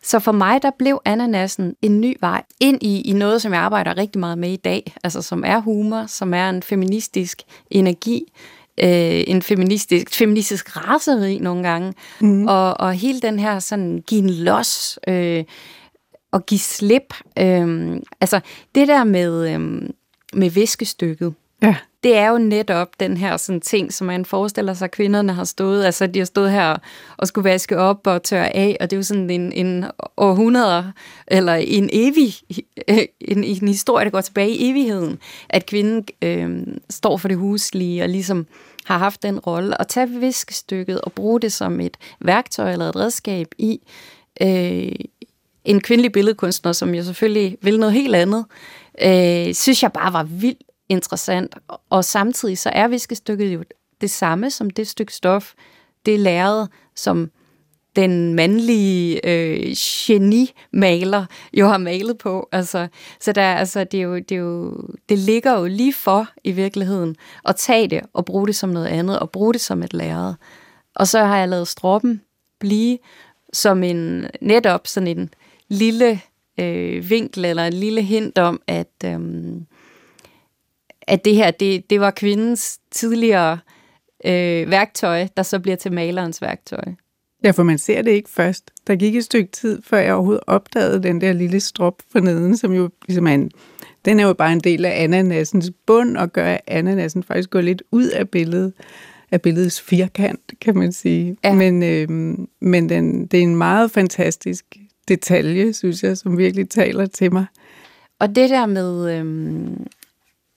så 0.03 0.19
for 0.19 0.33
mig, 0.33 0.63
der 0.63 0.71
blev 0.79 1.01
ananasen 1.05 1.77
en 1.83 2.01
ny 2.01 2.17
vej 2.21 2.43
ind 2.61 2.83
i, 2.83 3.01
i 3.01 3.13
noget, 3.13 3.43
som 3.43 3.53
jeg 3.53 3.61
arbejder 3.61 3.97
rigtig 3.97 4.21
meget 4.21 4.39
med 4.39 4.51
i 4.51 4.57
dag, 4.57 4.95
altså 5.05 5.23
som 5.23 5.43
er 5.47 5.59
humor, 5.59 6.07
som 6.07 6.35
er 6.35 6.51
en 6.51 6.63
feministisk 6.63 7.43
energi, 7.71 8.33
øh, 8.81 9.25
en 9.27 9.43
feministisk, 9.43 10.15
feministisk 10.15 10.77
raseri 10.77 11.39
nogle 11.39 11.63
gange, 11.63 11.93
mm. 12.21 12.47
og, 12.47 12.81
og 12.81 12.93
hele 12.95 13.21
den 13.21 13.39
her 13.39 13.59
sådan, 13.59 14.03
give 14.07 14.21
en 14.21 14.31
los, 14.31 14.99
øh, 15.09 15.45
og 16.33 16.47
give 16.47 16.59
slip. 16.59 17.15
Øh, 17.39 17.97
altså 18.21 18.41
det 18.75 18.89
der 18.89 19.05
med, 19.05 19.55
øh, 19.55 19.61
med 20.33 20.51
viskestykket, 20.51 21.35
ja 21.63 21.77
det 22.05 22.17
er 22.17 22.29
jo 22.29 22.39
netop 22.39 23.01
den 23.01 23.17
her 23.17 23.37
sådan 23.37 23.61
ting, 23.61 23.93
som 23.93 24.07
man 24.07 24.25
forestiller 24.25 24.75
sig, 24.75 24.85
at 24.85 24.91
kvinderne 24.91 25.33
har 25.33 25.45
stået. 25.45 25.85
Altså, 25.85 26.07
de 26.07 26.19
har 26.19 26.27
stået 26.27 26.51
her 26.51 26.77
og 27.17 27.29
skulle 27.29 27.51
vaske 27.51 27.79
op 27.79 28.07
og 28.07 28.23
tørre 28.23 28.57
af, 28.57 28.77
og 28.81 28.91
det 28.91 28.97
er 28.97 28.99
jo 28.99 29.03
sådan 29.03 29.31
en, 29.31 29.53
en 29.53 29.85
århundrede, 30.17 30.93
eller 31.27 31.55
en 31.55 31.91
evig, 31.93 32.35
en, 33.21 33.45
en 33.45 33.69
historie, 33.69 34.05
der 34.05 34.11
går 34.11 34.21
tilbage 34.21 34.51
i 34.51 34.71
evigheden, 34.71 35.19
at 35.49 35.67
kvinden 35.67 36.05
øh, 36.23 36.67
står 36.91 37.17
for 37.17 37.29
det 37.29 37.37
huslige 37.37 38.03
og 38.03 38.09
ligesom 38.09 38.47
har 38.85 38.99
haft 38.99 39.23
den 39.23 39.39
rolle, 39.39 39.81
at 39.81 39.89
tage 39.89 40.09
viskestykket 40.09 41.01
og 41.01 41.13
bruge 41.13 41.41
det 41.41 41.53
som 41.53 41.81
et 41.81 41.97
værktøj 42.21 42.73
eller 42.73 42.89
et 42.89 42.97
redskab 42.97 43.47
i 43.59 43.81
øh, 44.43 44.93
en 45.65 45.81
kvindelig 45.81 46.13
billedkunstner, 46.13 46.73
som 46.73 46.95
jo 46.95 47.05
selvfølgelig 47.05 47.59
vil 47.63 47.81
noget 47.81 47.93
helt 47.93 48.15
andet, 48.15 48.45
øh, 49.03 49.55
synes 49.55 49.83
jeg 49.83 49.93
bare 49.93 50.13
var 50.13 50.23
vildt 50.23 50.63
interessant. 50.89 51.55
Og 51.91 52.05
samtidig 52.05 52.59
så 52.59 52.71
er 52.73 52.89
viskestykket 52.89 53.55
jo 53.55 53.65
det 54.01 54.11
samme 54.11 54.51
som 54.51 54.71
det 54.71 54.89
stykke 54.89 55.15
stof, 55.15 55.53
det 56.07 56.21
lærred, 56.21 56.67
som 56.95 57.31
den 57.97 58.35
mandlige 58.35 59.27
øh, 59.29 59.75
geni-maler 59.77 61.27
jo 61.53 61.67
har 61.67 61.79
malet 61.79 62.19
på. 62.19 62.49
Altså, 62.53 62.89
så 63.21 63.33
der, 63.33 63.55
altså, 63.55 63.85
det, 63.85 63.99
er 63.99 64.03
jo, 64.03 64.17
det, 64.17 64.33
er 64.33 64.37
jo, 64.37 64.89
det 65.09 65.19
ligger 65.19 65.59
jo 65.59 65.67
lige 65.67 65.93
for 65.93 66.29
i 66.45 66.53
virkeligheden 66.53 67.17
at 67.45 67.57
tage 67.57 67.89
det 67.89 68.01
og 68.13 68.25
bruge 68.25 68.47
det 68.47 68.57
som 68.57 68.71
noget 68.71 68.87
andet, 68.87 69.19
og 69.19 69.31
bruge 69.31 69.53
det 69.53 69.61
som 69.61 69.83
et 69.83 69.95
lærred. 69.95 70.35
Og 70.95 71.09
så 71.09 71.25
har 71.25 71.39
jeg 71.39 71.49
lavet 71.49 71.69
stroppen 71.69 72.23
blive 72.59 72.99
som 73.53 73.83
en 73.83 74.27
netop 74.41 74.87
sådan 74.87 75.19
en 75.19 75.31
lille 75.69 76.21
øh, 76.61 77.11
vinkel 77.11 77.45
eller 77.45 77.67
en 77.67 77.73
lille 77.73 78.03
hint 78.03 78.39
om, 78.39 78.61
at, 78.67 78.93
øh, 79.05 79.21
at 81.09 81.25
det 81.25 81.35
her, 81.35 81.51
det, 81.51 81.91
det 81.91 82.01
var 82.01 82.11
kvindens 82.11 82.79
tidligere 82.91 83.59
øh, 84.25 84.71
værktøj, 84.71 85.27
der 85.37 85.43
så 85.43 85.59
bliver 85.59 85.77
til 85.77 85.93
malerens 85.93 86.43
værktøj. 86.43 86.85
Ja, 87.45 87.51
for 87.51 87.63
man 87.63 87.79
ser 87.79 88.03
det 88.03 88.11
ikke 88.11 88.31
først. 88.31 88.71
Der 88.87 88.97
gik 88.97 89.17
et 89.17 89.25
stykke 89.25 89.51
tid, 89.53 89.83
før 89.83 89.99
jeg 89.99 90.15
overhovedet 90.15 90.45
opdagede 90.47 91.03
den 91.03 91.21
der 91.21 91.33
lille 91.33 91.61
strop 91.61 92.03
for 92.13 92.21
neden, 92.21 92.57
som 92.57 92.73
jo 92.73 92.91
ligesom 93.07 93.27
er 93.27 93.35
en, 93.35 93.51
den 94.05 94.21
er 94.21 94.27
jo 94.27 94.33
bare 94.33 94.53
en 94.53 94.61
del 94.61 94.85
af 94.85 95.03
ananasens 95.03 95.71
bund, 95.87 96.17
og 96.17 96.33
gør, 96.33 96.47
at 96.47 96.61
ananasen 96.67 97.23
faktisk 97.23 97.51
går 97.51 97.61
lidt 97.61 97.83
ud 97.91 98.09
af 98.09 98.29
billedet, 98.29 98.73
af 99.31 99.43
billedets 99.43 99.81
firkant, 99.81 100.53
kan 100.61 100.79
man 100.79 100.93
sige. 100.93 101.37
Ja. 101.45 101.55
Men, 101.55 101.83
øh, 101.83 102.09
men 102.61 102.89
den, 102.89 103.27
det 103.27 103.39
er 103.39 103.43
en 103.43 103.57
meget 103.57 103.91
fantastisk 103.91 104.77
detalje, 105.09 105.73
synes 105.73 106.03
jeg, 106.03 106.19
som 106.19 106.39
virkelig 106.39 106.71
taler 106.71 107.07
til 107.07 107.33
mig. 107.33 107.47
Og 108.19 108.29
det 108.37 108.51
der 108.51 108.67
med, 108.67 109.19
øh, 109.19 109.25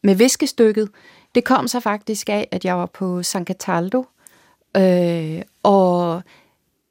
med 0.04 0.16
viskestykket, 0.16 0.90
det 1.36 1.44
kom 1.44 1.68
så 1.68 1.80
faktisk 1.80 2.30
af, 2.30 2.48
at 2.52 2.66
jeg 2.66 2.78
var 2.78 2.86
på 2.86 3.24
San 3.24 3.46
Cataldo, 3.46 4.06
øh, 4.78 5.42
og 5.64 6.22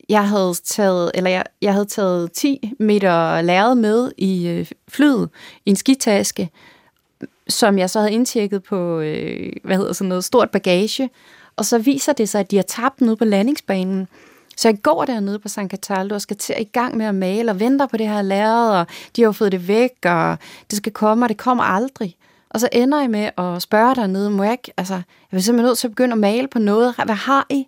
jeg 0.09 0.29
havde 0.29 0.55
taget, 0.64 1.11
eller 1.14 1.31
jeg, 1.31 1.45
jeg 1.62 1.73
havde 1.73 1.87
taget 1.87 2.33
10 2.33 2.73
meter 2.79 3.42
lærred 3.42 3.75
med 3.75 4.12
i 4.19 4.49
øh, 4.49 4.66
flyet, 4.88 5.29
i 5.66 5.71
en 5.71 5.77
skitaske, 5.77 6.51
som 7.49 7.79
jeg 7.79 7.90
så 7.90 7.99
havde 7.99 8.12
indtjekket 8.12 8.62
på, 8.62 8.99
øh, 8.99 9.53
hvad 9.64 9.77
hedder 9.77 9.92
sådan 9.92 10.09
noget, 10.09 10.25
stort 10.25 10.51
bagage, 10.51 11.11
og 11.57 11.64
så 11.64 11.79
viser 11.79 12.12
det 12.12 12.29
sig, 12.29 12.40
at 12.40 12.51
de 12.51 12.57
har 12.57 12.62
tabt 12.62 12.99
den 12.99 13.09
ude 13.09 13.16
på 13.16 13.25
landingsbanen. 13.25 14.09
Så 14.57 14.69
jeg 14.69 14.83
går 14.83 15.05
dernede 15.05 15.38
på 15.38 15.49
San 15.49 15.71
Cataldo 15.71 16.14
og 16.14 16.21
skal 16.21 16.37
til 16.37 16.55
i 16.59 16.64
gang 16.64 16.97
med 16.97 17.07
at 17.07 17.14
male 17.14 17.51
og 17.51 17.61
venter 17.61 17.87
på 17.87 17.97
det 17.97 18.09
her 18.09 18.23
lærred, 18.23 18.81
og 18.81 18.87
de 19.16 19.23
har 19.23 19.27
jo 19.27 19.33
fået 19.33 19.53
det 19.53 19.69
væk, 19.69 19.92
og 20.05 20.38
det 20.71 20.77
skal 20.77 20.92
komme, 20.92 21.25
og 21.25 21.29
det 21.29 21.37
kommer 21.37 21.64
aldrig. 21.64 22.16
Og 22.50 22.61
så 22.61 22.68
ender 22.72 23.00
jeg 23.00 23.11
med 23.11 23.30
at 23.38 23.62
spørge 23.62 23.94
dernede, 23.94 24.30
må 24.30 24.42
jeg 24.42 24.52
ikke, 24.52 24.72
altså, 24.76 24.94
jeg 24.94 25.02
vil 25.30 25.42
simpelthen 25.42 25.66
nødt 25.66 25.78
til 25.78 25.87
at 25.87 25.90
begynde 25.90 26.12
at 26.12 26.18
male 26.18 26.48
på 26.48 26.59
noget, 26.59 26.94
hvad 27.04 27.14
har 27.14 27.46
I? 27.50 27.66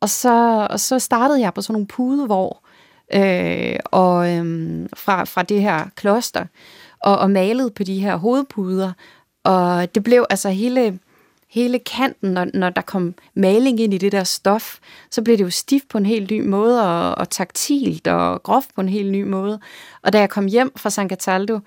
Og 0.00 0.10
så, 0.10 0.66
og 0.70 0.80
så 0.80 0.98
startede 0.98 1.40
jeg 1.40 1.54
på 1.54 1.62
sådan 1.62 1.72
nogle 1.72 1.86
pudevår, 1.86 2.66
øh, 3.14 3.78
og 3.84 4.36
øh, 4.36 4.88
fra, 4.94 5.24
fra 5.24 5.42
det 5.42 5.62
her 5.62 5.84
kloster, 5.96 6.44
og, 7.00 7.18
og 7.18 7.30
malede 7.30 7.70
på 7.70 7.82
de 7.82 8.00
her 8.00 8.16
hovedpuder, 8.16 8.92
og 9.44 9.94
det 9.94 10.02
blev 10.02 10.24
altså 10.30 10.48
hele, 10.48 10.98
hele 11.48 11.78
kanten, 11.78 12.30
når, 12.30 12.46
når 12.54 12.70
der 12.70 12.82
kom 12.82 13.14
maling 13.34 13.80
ind 13.80 13.94
i 13.94 13.98
det 13.98 14.12
der 14.12 14.24
stof, 14.24 14.78
så 15.10 15.22
blev 15.22 15.38
det 15.38 15.44
jo 15.44 15.50
stift 15.50 15.88
på 15.88 15.98
en 15.98 16.06
helt 16.06 16.30
ny 16.30 16.46
måde, 16.46 16.82
og, 16.82 17.18
og 17.18 17.30
taktilt 17.30 18.08
og 18.08 18.42
groft 18.42 18.74
på 18.74 18.80
en 18.80 18.88
helt 18.88 19.12
ny 19.12 19.22
måde. 19.22 19.60
Og 20.02 20.12
da 20.12 20.18
jeg 20.18 20.30
kom 20.30 20.46
hjem 20.46 20.72
fra 20.76 20.90
San 20.90 21.08
Cataldo, 21.08 21.58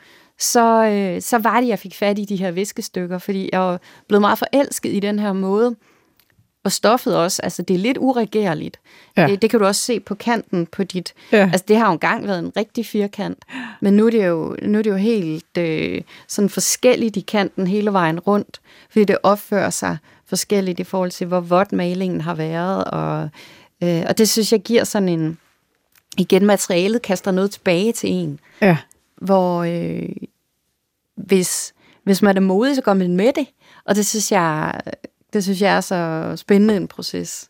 så, 0.44 0.86
øh, 0.86 1.22
så 1.22 1.38
var 1.38 1.60
det, 1.62 1.68
jeg 1.68 1.80
fik 1.80 1.96
fat 1.96 2.20
i 2.20 2.26
de 2.26 2.36
her 2.36 2.52
viskestykker, 2.52 3.18
fordi 3.18 3.50
jeg 3.54 3.78
blevet 4.08 4.22
meget 4.22 4.40
forelsket 4.40 4.94
i 4.94 5.00
den 5.00 5.20
her 5.20 5.34
måde 5.34 5.76
og 6.64 6.72
stoffet 6.72 7.18
også, 7.18 7.42
altså 7.42 7.62
det 7.62 7.74
er 7.74 7.78
lidt 7.78 7.98
uregerligt. 7.98 8.80
Ja. 9.18 9.28
Det, 9.28 9.42
det 9.42 9.50
kan 9.50 9.60
du 9.60 9.66
også 9.66 9.82
se 9.82 10.00
på 10.00 10.16
kanten 10.16 10.66
på 10.66 10.84
dit... 10.84 11.14
Ja. 11.32 11.38
Altså 11.38 11.66
det 11.68 11.78
har 11.78 11.86
jo 11.86 11.92
engang 11.92 12.28
været 12.28 12.40
en 12.40 12.52
rigtig 12.58 12.86
firkant, 12.86 13.46
men 13.82 13.94
nu 13.94 14.06
er 14.06 14.10
det 14.10 14.28
jo, 14.28 14.58
nu 14.62 14.78
er 14.78 14.82
det 14.82 14.90
jo 14.90 14.96
helt 14.96 15.58
øh, 15.58 16.02
sådan 16.28 16.50
forskelligt 16.50 17.18
i 17.18 17.22
kanten 17.22 17.68
hele 17.68 17.94
vejen 17.94 18.20
rundt, 18.20 18.62
fordi 18.90 19.06
det 19.06 19.18
opfører 19.24 19.70
sig 19.70 19.98
forskelligt 20.26 20.80
i 20.80 20.84
forhold 20.84 21.12
til, 21.12 21.28
hvor 21.28 21.40
vådt 21.40 21.72
malingen 21.72 22.22
har 22.22 22.36
været, 22.36 22.84
og, 22.84 23.30
øh, 23.84 24.04
og 24.10 24.18
det 24.18 24.30
synes 24.30 24.52
jeg 24.52 24.62
giver 24.62 24.84
sådan 24.84 25.10
en... 25.10 25.38
Igen, 26.18 26.46
materialet 26.46 27.02
kaster 27.02 27.32
noget 27.32 27.52
tilbage 27.52 27.92
til 27.92 28.10
en. 28.10 28.40
Ja. 28.62 28.78
Hvor 29.16 29.64
øh, 29.64 30.10
hvis, 31.18 31.74
hvis 32.04 32.22
man 32.22 32.38
er 32.38 32.42
modig, 32.42 32.76
så 32.76 32.82
går 32.82 32.94
man 32.94 33.16
med 33.16 33.34
det. 33.36 33.48
Og 33.86 33.96
det 33.96 34.06
synes 34.06 34.32
jeg, 34.32 34.80
det 35.34 35.44
synes 35.44 35.62
jeg 35.62 35.78
er 35.78 35.82
så 35.82 36.34
spændende 36.36 36.78
en 36.78 36.88
proces. 36.88 37.50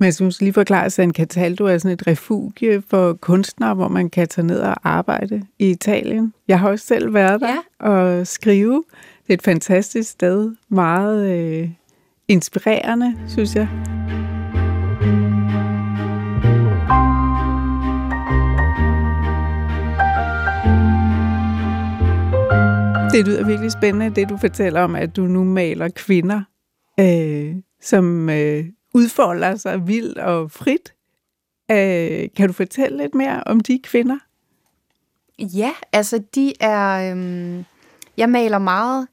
Men 0.00 0.04
jeg 0.04 0.14
synes 0.14 0.40
lige 0.40 0.52
forklare, 0.52 0.84
at 0.84 0.92
San 0.92 1.10
Cataldo 1.10 1.64
er 1.64 1.78
sådan 1.78 1.94
et 1.94 2.06
refugie 2.06 2.82
for 2.90 3.12
kunstnere, 3.12 3.74
hvor 3.74 3.88
man 3.88 4.10
kan 4.10 4.28
tage 4.28 4.46
ned 4.46 4.60
og 4.60 4.76
arbejde 4.84 5.46
i 5.58 5.70
Italien. 5.70 6.34
Jeg 6.48 6.60
har 6.60 6.68
også 6.68 6.86
selv 6.86 7.14
været 7.14 7.40
der 7.40 7.54
ja. 7.80 7.90
og 7.90 8.26
skrive. 8.26 8.84
Det 9.26 9.30
er 9.30 9.34
et 9.34 9.42
fantastisk 9.42 10.10
sted. 10.10 10.52
Meget 10.68 11.30
øh, 11.30 11.70
inspirerende, 12.28 13.14
synes 13.28 13.54
jeg. 13.54 13.68
Det 23.14 23.26
lyder 23.26 23.44
virkelig 23.44 23.72
spændende, 23.72 24.20
det 24.20 24.28
du 24.28 24.36
fortæller 24.36 24.80
om, 24.80 24.94
at 24.94 25.16
du 25.16 25.22
nu 25.22 25.44
maler 25.44 25.88
kvinder, 25.88 26.42
øh, 27.00 27.56
som 27.80 28.30
øh, 28.30 28.64
udfolder 28.94 29.56
sig 29.56 29.86
vildt 29.86 30.18
og 30.18 30.50
frit. 30.50 30.94
Øh, 31.70 32.28
kan 32.36 32.46
du 32.46 32.52
fortælle 32.52 32.96
lidt 32.98 33.14
mere 33.14 33.42
om 33.46 33.60
de 33.60 33.80
kvinder? 33.82 34.18
Ja, 35.38 35.72
altså 35.92 36.22
de 36.34 36.52
er... 36.60 37.14
Øh, 37.14 37.64
jeg 38.16 38.28
maler 38.28 38.58
meget 38.58 39.08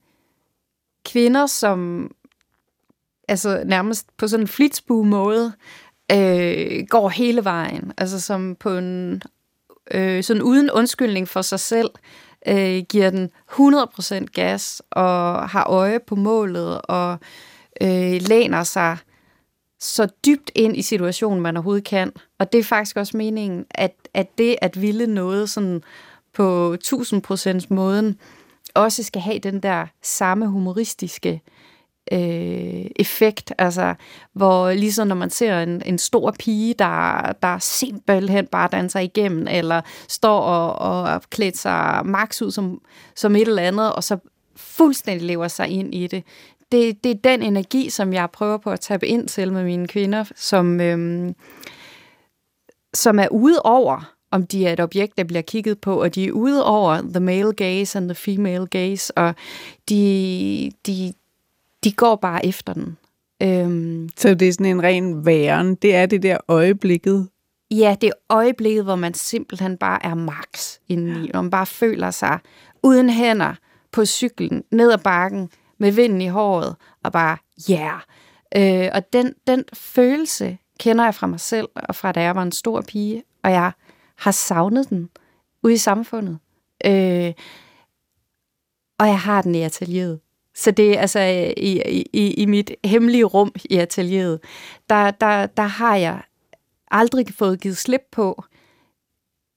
kvinder, 1.06 1.46
som 1.46 2.12
altså 3.28 3.64
nærmest 3.66 4.18
på 4.18 4.28
sådan 4.28 4.44
en 4.44 4.48
flitsbue 4.48 5.06
måde 5.06 5.54
øh, 6.12 6.86
går 6.90 7.10
hele 7.10 7.44
vejen. 7.44 7.94
Altså 7.98 8.20
som 8.20 8.56
på 8.60 8.78
en 8.78 9.22
øh, 9.92 10.24
sådan 10.24 10.42
uden 10.42 10.72
undskyldning 10.72 11.28
for 11.28 11.42
sig 11.42 11.60
selv 11.60 11.90
øh, 12.48 12.84
giver 12.90 13.10
den 13.10 13.30
100% 13.52 14.26
gas 14.34 14.82
og 14.92 15.50
har 15.50 15.64
øje 15.70 16.00
på 16.00 16.16
målet 16.16 16.82
og 16.82 17.18
øh, 17.82 18.22
læner 18.22 18.64
sig 18.64 18.98
så 19.80 20.08
dybt 20.26 20.52
ind 20.56 20.78
i 20.78 20.82
situationen, 20.82 21.42
man 21.42 21.58
overhovedet 21.58 21.84
kan. 21.84 22.12
Og 22.40 22.52
det 22.52 22.60
er 22.60 22.64
faktisk 22.64 22.98
også 22.98 23.18
meningen, 23.18 23.66
at, 23.70 23.96
at 24.14 24.38
det 24.38 24.56
at 24.62 24.82
ville 24.82 25.08
noget 25.08 25.50
sådan 25.50 25.84
på 26.34 26.76
1000% 26.86 27.66
måden, 27.70 28.20
også 28.76 29.04
skal 29.04 29.22
have 29.22 29.40
den 29.40 29.64
der 29.64 29.88
samme 30.02 30.48
humoristiske 30.48 31.42
øh, 32.12 32.86
effekt, 32.96 33.54
altså 33.58 33.96
hvor 34.34 34.72
ligesom 34.72 35.08
når 35.08 35.16
man 35.16 35.30
ser 35.30 35.60
en, 35.60 35.82
en 35.86 35.98
stor 35.98 36.36
pige, 36.40 36.74
der, 36.74 37.32
der 37.42 37.58
simpelthen 37.60 38.48
bare 38.48 38.70
danser 38.72 39.00
igennem, 39.00 39.48
eller 39.50 39.82
står 40.08 40.40
og, 40.40 41.04
og 41.14 41.22
klæder 41.30 41.58
sig 41.58 42.02
max 42.06 42.42
ud 42.42 42.52
som, 42.52 42.82
som 43.16 43.36
et 43.36 43.48
eller 43.48 43.62
andet, 43.62 43.94
og 43.94 44.04
så 44.04 44.18
fuldstændig 44.56 45.28
lever 45.28 45.48
sig 45.48 45.68
ind 45.68 45.96
i 45.96 46.08
det. 46.08 46.24
Det, 46.72 47.04
det 47.04 47.12
er 47.12 47.16
den 47.24 47.42
energi, 47.42 47.90
som 47.90 48.14
jeg 48.14 48.30
prøver 48.34 48.58
på 48.58 48.72
at 48.72 48.80
tabe 48.80 49.08
ind 49.08 49.28
til 49.28 49.54
med 49.54 49.64
mine 49.64 49.88
kvinder, 49.88 50.24
som, 50.36 50.82
øhm, 50.82 51.36
som 52.94 53.20
er 53.20 53.28
ude 53.28 53.62
over, 53.62 54.14
om 54.32 54.48
de 54.48 54.68
er 54.68 54.74
et 54.74 54.80
objekt, 54.80 55.18
der 55.18 55.24
bliver 55.24 55.42
kigget 55.42 55.82
på, 55.82 56.02
og 56.02 56.16
de 56.16 56.26
er 56.26 56.32
ude 56.32 56.66
over 56.66 57.02
the 57.02 57.20
male 57.20 57.54
gaze 57.54 57.98
and 57.98 58.10
the 58.10 58.16
female 58.16 58.68
gaze, 58.68 59.18
og 59.18 59.36
de, 59.90 60.72
de, 60.88 61.14
de 61.84 61.92
går 61.92 62.16
bare 62.16 62.46
efter 62.46 62.74
den. 62.74 62.98
Øhm, 63.44 64.10
så 64.18 64.34
det 64.34 64.48
er 64.48 64.54
sådan 64.54 64.66
en 64.66 64.84
ren 64.84 65.26
væren. 65.26 65.76
Det 65.76 65.96
er 65.96 66.06
det 66.06 66.24
der 66.24 66.38
øjeblikket. 66.48 67.30
Ja, 67.72 67.96
det 68.02 68.08
er 68.08 68.14
øjeblikket, 68.30 68.84
hvor 68.84 68.96
man 68.96 69.14
simpelthen 69.14 69.78
bare 69.78 70.06
er 70.06 70.14
max 70.14 70.78
indeni. 70.90 71.32
Hvor 71.32 71.42
man 71.42 71.52
bare 71.52 71.66
føler 71.66 72.12
sig 72.12 72.40
uden 72.84 73.10
hænder 73.10 73.56
på 73.92 74.06
cyklen, 74.06 74.64
ned 74.72 74.92
ad 74.92 74.98
bakken, 74.98 75.50
med 75.80 75.92
vinden 75.92 76.22
i 76.22 76.28
håret, 76.28 76.76
og 77.04 77.12
bare, 77.12 77.38
ja. 77.70 78.00
Yeah. 78.56 78.86
Øh, 78.86 78.92
og 78.94 79.14
den, 79.14 79.34
den 79.48 79.64
følelse 79.74 80.58
kender 80.80 81.04
jeg 81.04 81.16
fra 81.16 81.28
mig 81.28 81.40
selv, 81.40 81.68
og 81.76 81.96
fra 81.96 82.12
da 82.12 82.22
jeg 82.22 82.36
var 82.36 82.44
en 82.44 82.52
stor 82.52 82.82
pige, 82.82 83.24
og 83.44 83.52
jeg 83.52 83.72
har 84.18 84.32
savnet 84.32 84.90
den 84.90 85.10
ude 85.64 85.74
i 85.74 85.78
samfundet. 85.78 86.40
Øh, 86.86 87.34
og 89.00 89.08
jeg 89.08 89.20
har 89.20 89.42
den 89.42 89.56
i 89.56 89.62
atelieret. 89.62 90.20
Så 90.62 90.72
det 90.72 90.98
er 90.98 91.00
altså 91.00 91.20
øh, 91.20 91.64
i, 91.64 92.04
i, 92.14 92.34
i 92.34 92.46
mit 92.46 92.72
hemmelige 92.86 93.24
rum 93.24 93.52
i 93.70 93.76
atelieret, 93.76 94.40
der, 94.90 95.12
der, 95.12 95.46
der 95.46 95.64
har 95.64 95.96
jeg 95.96 96.22
aldrig 96.92 97.26
fået 97.34 97.62
givet 97.62 97.78
slip 97.78 98.02
på, 98.12 98.44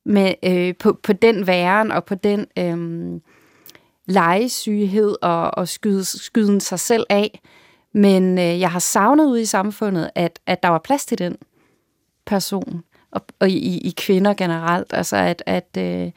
med, 0.07 0.35
øh, 0.43 0.75
på, 0.77 0.99
på 1.03 1.13
den 1.13 1.47
væren 1.47 1.93
og 1.93 2.05
på 2.05 2.15
den 2.15 2.47
øh, 2.59 3.21
legesyghed 4.07 5.17
og, 5.23 5.51
og 5.51 5.69
skyde, 5.69 6.05
skyden 6.05 6.61
sig 6.61 6.81
selv 6.81 7.07
af. 7.11 7.41
Men 7.93 8.39
øh, 8.39 8.61
jeg 8.61 8.71
har 8.71 8.79
savnet 8.79 9.27
ud 9.27 9.39
i 9.39 9.45
samfundet, 9.45 10.11
at, 10.15 10.41
at 10.47 10.63
der 10.63 10.69
var 10.69 10.79
plads 10.79 11.07
til 11.07 11.19
den 11.19 11.37
person, 12.27 12.83
og, 13.11 13.21
og 13.41 13.51
i, 13.51 13.79
i 13.79 13.95
kvinder 13.97 14.35
generelt. 14.35 14.93
Altså 14.93 15.17
at, 15.17 15.43
at, 15.47 15.77
øh, 15.79 16.11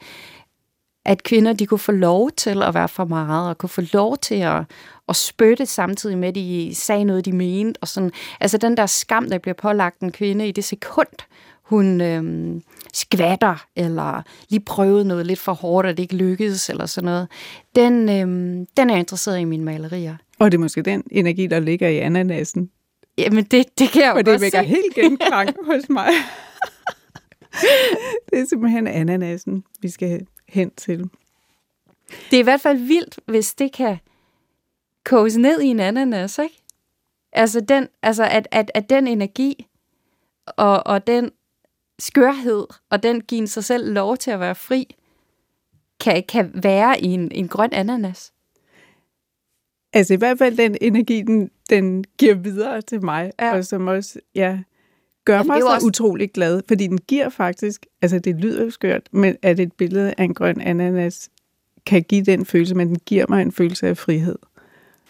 at 1.08 1.22
kvinder 1.22 1.52
de 1.52 1.66
kunne 1.66 1.78
få 1.78 1.92
lov 1.92 2.30
til 2.30 2.62
at 2.62 2.74
være 2.74 2.88
for 2.88 3.04
meget, 3.04 3.48
og 3.48 3.58
kunne 3.58 3.70
få 3.70 3.82
lov 3.92 4.18
til 4.18 4.34
at, 4.34 4.62
at 5.08 5.16
spytte 5.16 5.66
samtidig 5.66 6.18
med, 6.18 6.28
at 6.28 6.34
de 6.34 6.70
sagde 6.74 7.04
noget, 7.04 7.24
de 7.24 7.32
mente. 7.32 7.78
Og 7.80 7.88
sådan. 7.88 8.10
Altså 8.40 8.58
den 8.58 8.76
der 8.76 8.86
skam, 8.86 9.30
der 9.30 9.38
bliver 9.38 9.54
pålagt 9.54 10.00
en 10.00 10.12
kvinde 10.12 10.48
i 10.48 10.52
det 10.52 10.64
sekund, 10.64 11.08
hun 11.62 12.00
øhm, 12.00 12.62
skvatter, 12.92 13.66
eller 13.76 14.22
lige 14.48 14.60
prøvede 14.60 15.04
noget 15.04 15.26
lidt 15.26 15.38
for 15.38 15.52
hårdt, 15.52 15.86
og 15.86 15.96
det 15.96 16.02
ikke 16.02 16.16
lykkedes, 16.16 16.70
eller 16.70 16.86
sådan 16.86 17.06
noget. 17.06 17.28
Den, 17.76 18.08
øhm, 18.08 18.66
den 18.76 18.90
er 18.90 18.94
jeg 18.94 18.98
interesseret 18.98 19.40
i 19.40 19.44
mine 19.44 19.64
malerier. 19.64 20.16
Og 20.38 20.52
det 20.52 20.58
er 20.58 20.62
måske 20.62 20.82
den 20.82 21.02
energi, 21.10 21.46
der 21.46 21.60
ligger 21.60 21.88
i 21.88 21.98
ananasen. 21.98 22.70
Jamen, 23.18 23.44
det, 23.44 23.66
det 23.78 23.90
kan 23.90 24.02
jeg 24.02 24.10
jo 24.10 24.16
Og 24.16 24.26
det 24.26 24.40
vækker 24.40 24.62
helt 24.62 24.94
genklang 24.94 25.48
hos 25.72 25.88
mig. 25.88 26.10
det 28.30 28.38
er 28.38 28.46
simpelthen 28.48 28.86
ananasen, 28.86 29.64
vi 29.82 29.88
skal 29.88 30.26
hen 30.48 30.70
til. 30.70 31.10
Det 32.30 32.36
er 32.36 32.40
i 32.40 32.42
hvert 32.42 32.60
fald 32.60 32.78
vildt, 32.78 33.20
hvis 33.26 33.54
det 33.54 33.72
kan 33.72 33.98
koges 35.04 35.36
ned 35.36 35.60
i 35.60 35.66
en 35.66 35.80
ananas, 35.80 36.38
ikke? 36.38 36.62
Altså, 37.32 37.60
den, 37.60 37.88
altså 38.02 38.24
at, 38.24 38.48
at, 38.50 38.70
at 38.74 38.90
den 38.90 39.06
energi 39.06 39.66
og, 40.46 40.86
og 40.86 41.06
den 41.06 41.30
skørhed, 41.98 42.66
og 42.90 43.02
den 43.02 43.20
giver 43.20 43.46
sig 43.46 43.64
selv 43.64 43.92
lov 43.92 44.16
til 44.16 44.30
at 44.30 44.40
være 44.40 44.54
fri, 44.54 44.96
kan, 46.00 46.24
kan 46.28 46.50
være 46.54 47.00
i 47.00 47.06
en, 47.06 47.32
en 47.32 47.48
grøn 47.48 47.72
ananas. 47.72 48.32
Altså 49.92 50.14
i 50.14 50.16
hvert 50.16 50.38
fald 50.38 50.56
den 50.56 50.76
energi, 50.80 51.22
den, 51.22 51.50
den 51.70 52.04
giver 52.18 52.34
videre 52.34 52.82
til 52.82 53.04
mig, 53.04 53.32
ja. 53.40 53.56
og 53.56 53.64
som 53.64 53.86
også 53.86 54.20
ja, 54.34 54.58
gør 55.28 55.36
Jamen, 55.36 55.46
mig 55.46 55.60
så 55.60 55.68
også... 55.68 55.86
utrolig 55.86 56.32
glad, 56.32 56.62
fordi 56.68 56.86
den 56.86 56.98
giver 56.98 57.28
faktisk, 57.28 57.86
altså 58.02 58.18
det 58.18 58.36
lyder 58.36 58.70
skørt, 58.70 59.02
men 59.12 59.36
at 59.42 59.60
et 59.60 59.72
billede 59.72 60.14
af 60.18 60.24
en 60.24 60.34
grøn 60.34 60.60
ananas 60.60 61.28
kan 61.86 62.02
give 62.02 62.24
den 62.24 62.46
følelse, 62.46 62.74
men 62.74 62.88
den 62.88 62.98
giver 63.06 63.24
mig 63.28 63.42
en 63.42 63.52
følelse 63.52 63.88
af 63.88 63.96
frihed. 63.96 64.38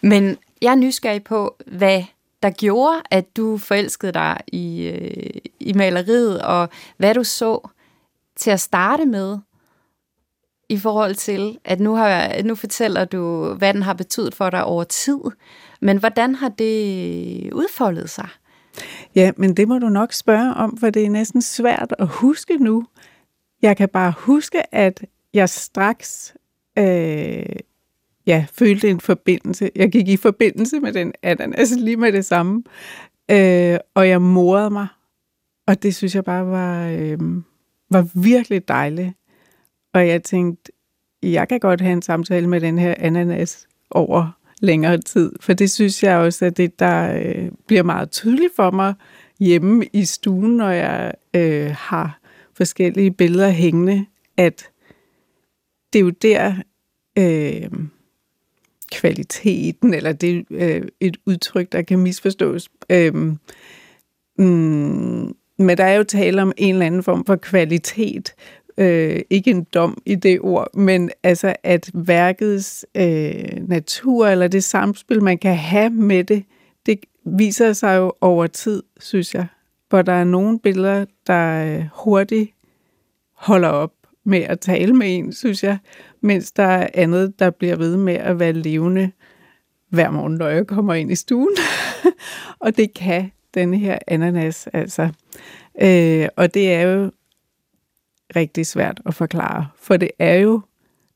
Men 0.01 0.37
jeg 0.61 0.71
er 0.71 0.75
nysgerrig 0.75 1.23
på, 1.23 1.55
hvad 1.67 2.03
der 2.43 2.49
gjorde, 2.49 3.01
at 3.11 3.37
du 3.37 3.57
forelskede 3.57 4.11
dig 4.11 4.37
i, 4.47 4.87
øh, 4.87 5.41
i 5.59 5.73
maleriet, 5.73 6.41
og 6.41 6.69
hvad 6.97 7.13
du 7.13 7.23
så 7.23 7.69
til 8.35 8.51
at 8.51 8.59
starte 8.59 9.05
med, 9.05 9.37
i 10.69 10.77
forhold 10.77 11.15
til, 11.15 11.57
at 11.65 11.79
nu, 11.79 11.95
har, 11.95 12.43
nu 12.43 12.55
fortæller 12.55 13.05
du, 13.05 13.53
hvad 13.53 13.73
den 13.73 13.83
har 13.83 13.93
betydet 13.93 14.35
for 14.35 14.49
dig 14.49 14.63
over 14.63 14.83
tid, 14.83 15.19
men 15.81 15.97
hvordan 15.97 16.35
har 16.35 16.49
det 16.49 17.53
udfoldet 17.53 18.09
sig? 18.09 18.29
Ja, 19.19 19.31
men 19.37 19.57
det 19.57 19.67
må 19.67 19.79
du 19.79 19.89
nok 19.89 20.13
spørge 20.13 20.53
om, 20.53 20.77
for 20.77 20.89
det 20.89 21.05
er 21.05 21.09
næsten 21.09 21.41
svært 21.41 21.95
at 21.99 22.07
huske 22.07 22.57
nu. 22.57 22.85
Jeg 23.61 23.77
kan 23.77 23.89
bare 23.89 24.13
huske, 24.17 24.75
at 24.75 25.05
jeg 25.33 25.49
straks 25.49 26.35
øh, 26.77 27.45
ja, 28.27 28.45
følte 28.53 28.89
en 28.89 28.99
forbindelse. 28.99 29.69
Jeg 29.75 29.91
gik 29.91 30.07
i 30.07 30.17
forbindelse 30.17 30.79
med 30.79 30.93
den 30.93 31.13
ananas 31.23 31.71
lige 31.77 31.97
med 31.97 32.11
det 32.11 32.25
samme. 32.25 32.63
Øh, 33.31 33.77
og 33.95 34.09
jeg 34.09 34.21
morede 34.21 34.69
mig. 34.69 34.87
Og 35.67 35.83
det 35.83 35.95
synes 35.95 36.15
jeg 36.15 36.23
bare 36.23 36.45
var, 36.47 36.87
øh, 36.87 37.19
var 37.89 38.21
virkelig 38.21 38.67
dejligt. 38.67 39.13
Og 39.93 40.07
jeg 40.07 40.23
tænkte, 40.23 40.71
jeg 41.23 41.47
kan 41.47 41.59
godt 41.59 41.81
have 41.81 41.93
en 41.93 42.01
samtale 42.01 42.47
med 42.47 42.61
den 42.61 42.79
her 42.79 42.95
ananas 42.97 43.67
over 43.91 44.38
længere 44.59 44.97
tid. 44.97 45.31
For 45.39 45.53
det 45.53 45.71
synes 45.71 46.03
jeg 46.03 46.17
også, 46.17 46.45
at 46.45 46.57
det 46.57 46.79
der 46.79 47.21
øh, 47.25 47.51
bliver 47.67 47.83
meget 47.83 48.11
tydeligt 48.11 48.55
for 48.55 48.71
mig 48.71 48.93
hjemme 49.39 49.85
i 49.93 50.05
stuen, 50.05 50.57
når 50.57 50.69
jeg 50.69 51.13
øh, 51.33 51.71
har 51.77 52.19
forskellige 52.53 53.11
billeder 53.11 53.49
hængende, 53.49 54.05
at 54.37 54.69
det 55.93 55.99
er 55.99 56.03
jo 56.03 56.09
der 56.09 56.55
øh, 57.17 57.69
kvaliteten, 58.91 59.93
eller 59.93 60.11
det 60.13 60.45
er 60.51 60.77
øh, 60.77 60.87
et 60.99 61.17
udtryk, 61.25 61.71
der 61.71 61.81
kan 61.81 61.99
misforstås. 61.99 62.69
Øh, 62.89 63.15
mm, 64.37 65.35
men 65.57 65.77
der 65.77 65.83
er 65.83 65.95
jo 65.95 66.03
tale 66.03 66.41
om 66.41 66.53
en 66.57 66.73
eller 66.73 66.85
anden 66.85 67.03
form 67.03 67.25
for 67.25 67.35
kvalitet, 67.35 68.35
øh, 68.79 69.21
ikke 69.29 69.51
en 69.51 69.63
dom 69.63 70.01
i 70.05 70.15
det 70.15 70.39
ord, 70.41 70.75
men 70.75 71.11
altså 71.23 71.55
at 71.63 71.91
værkets 71.93 72.85
øh, 72.95 73.67
natur 73.67 74.27
eller 74.27 74.47
det 74.47 74.63
samspil, 74.63 75.23
man 75.23 75.37
kan 75.37 75.55
have 75.55 75.89
med 75.89 76.23
det, 76.23 76.43
det 76.85 76.99
viser 77.25 77.73
sig 77.73 77.97
jo 77.97 78.13
over 78.21 78.47
tid, 78.47 78.83
synes 78.99 79.35
jeg. 79.35 79.47
Hvor 79.89 80.01
der 80.01 80.13
er 80.13 80.23
nogle 80.23 80.59
billeder, 80.59 81.05
der 81.27 81.65
øh, 81.65 81.85
hurtigt 81.93 82.51
holder 83.33 83.69
op 83.69 83.93
med 84.23 84.39
at 84.39 84.59
tale 84.59 84.93
med 84.93 85.17
en, 85.17 85.33
synes 85.33 85.63
jeg, 85.63 85.77
mens 86.21 86.51
der 86.51 86.63
er 86.63 86.87
andet, 86.93 87.39
der 87.39 87.49
bliver 87.49 87.75
ved 87.75 87.97
med 87.97 88.13
at 88.13 88.39
være 88.39 88.53
levende 88.53 89.11
hver 89.89 90.11
morgen, 90.11 90.33
når 90.33 90.47
jeg 90.47 90.67
kommer 90.67 90.93
ind 90.93 91.11
i 91.11 91.15
stuen. 91.15 91.55
og 92.59 92.77
det 92.77 92.93
kan 92.93 93.31
denne 93.53 93.77
her 93.77 93.97
ananas, 94.07 94.67
altså. 94.73 95.09
Øh, 95.81 96.27
og 96.35 96.53
det 96.53 96.73
er 96.73 96.81
jo 96.81 97.11
rigtig 98.35 98.65
svært 98.65 99.01
at 99.05 99.13
forklare, 99.13 99.67
for 99.75 99.97
det 99.97 100.11
er 100.19 100.35
jo 100.35 100.61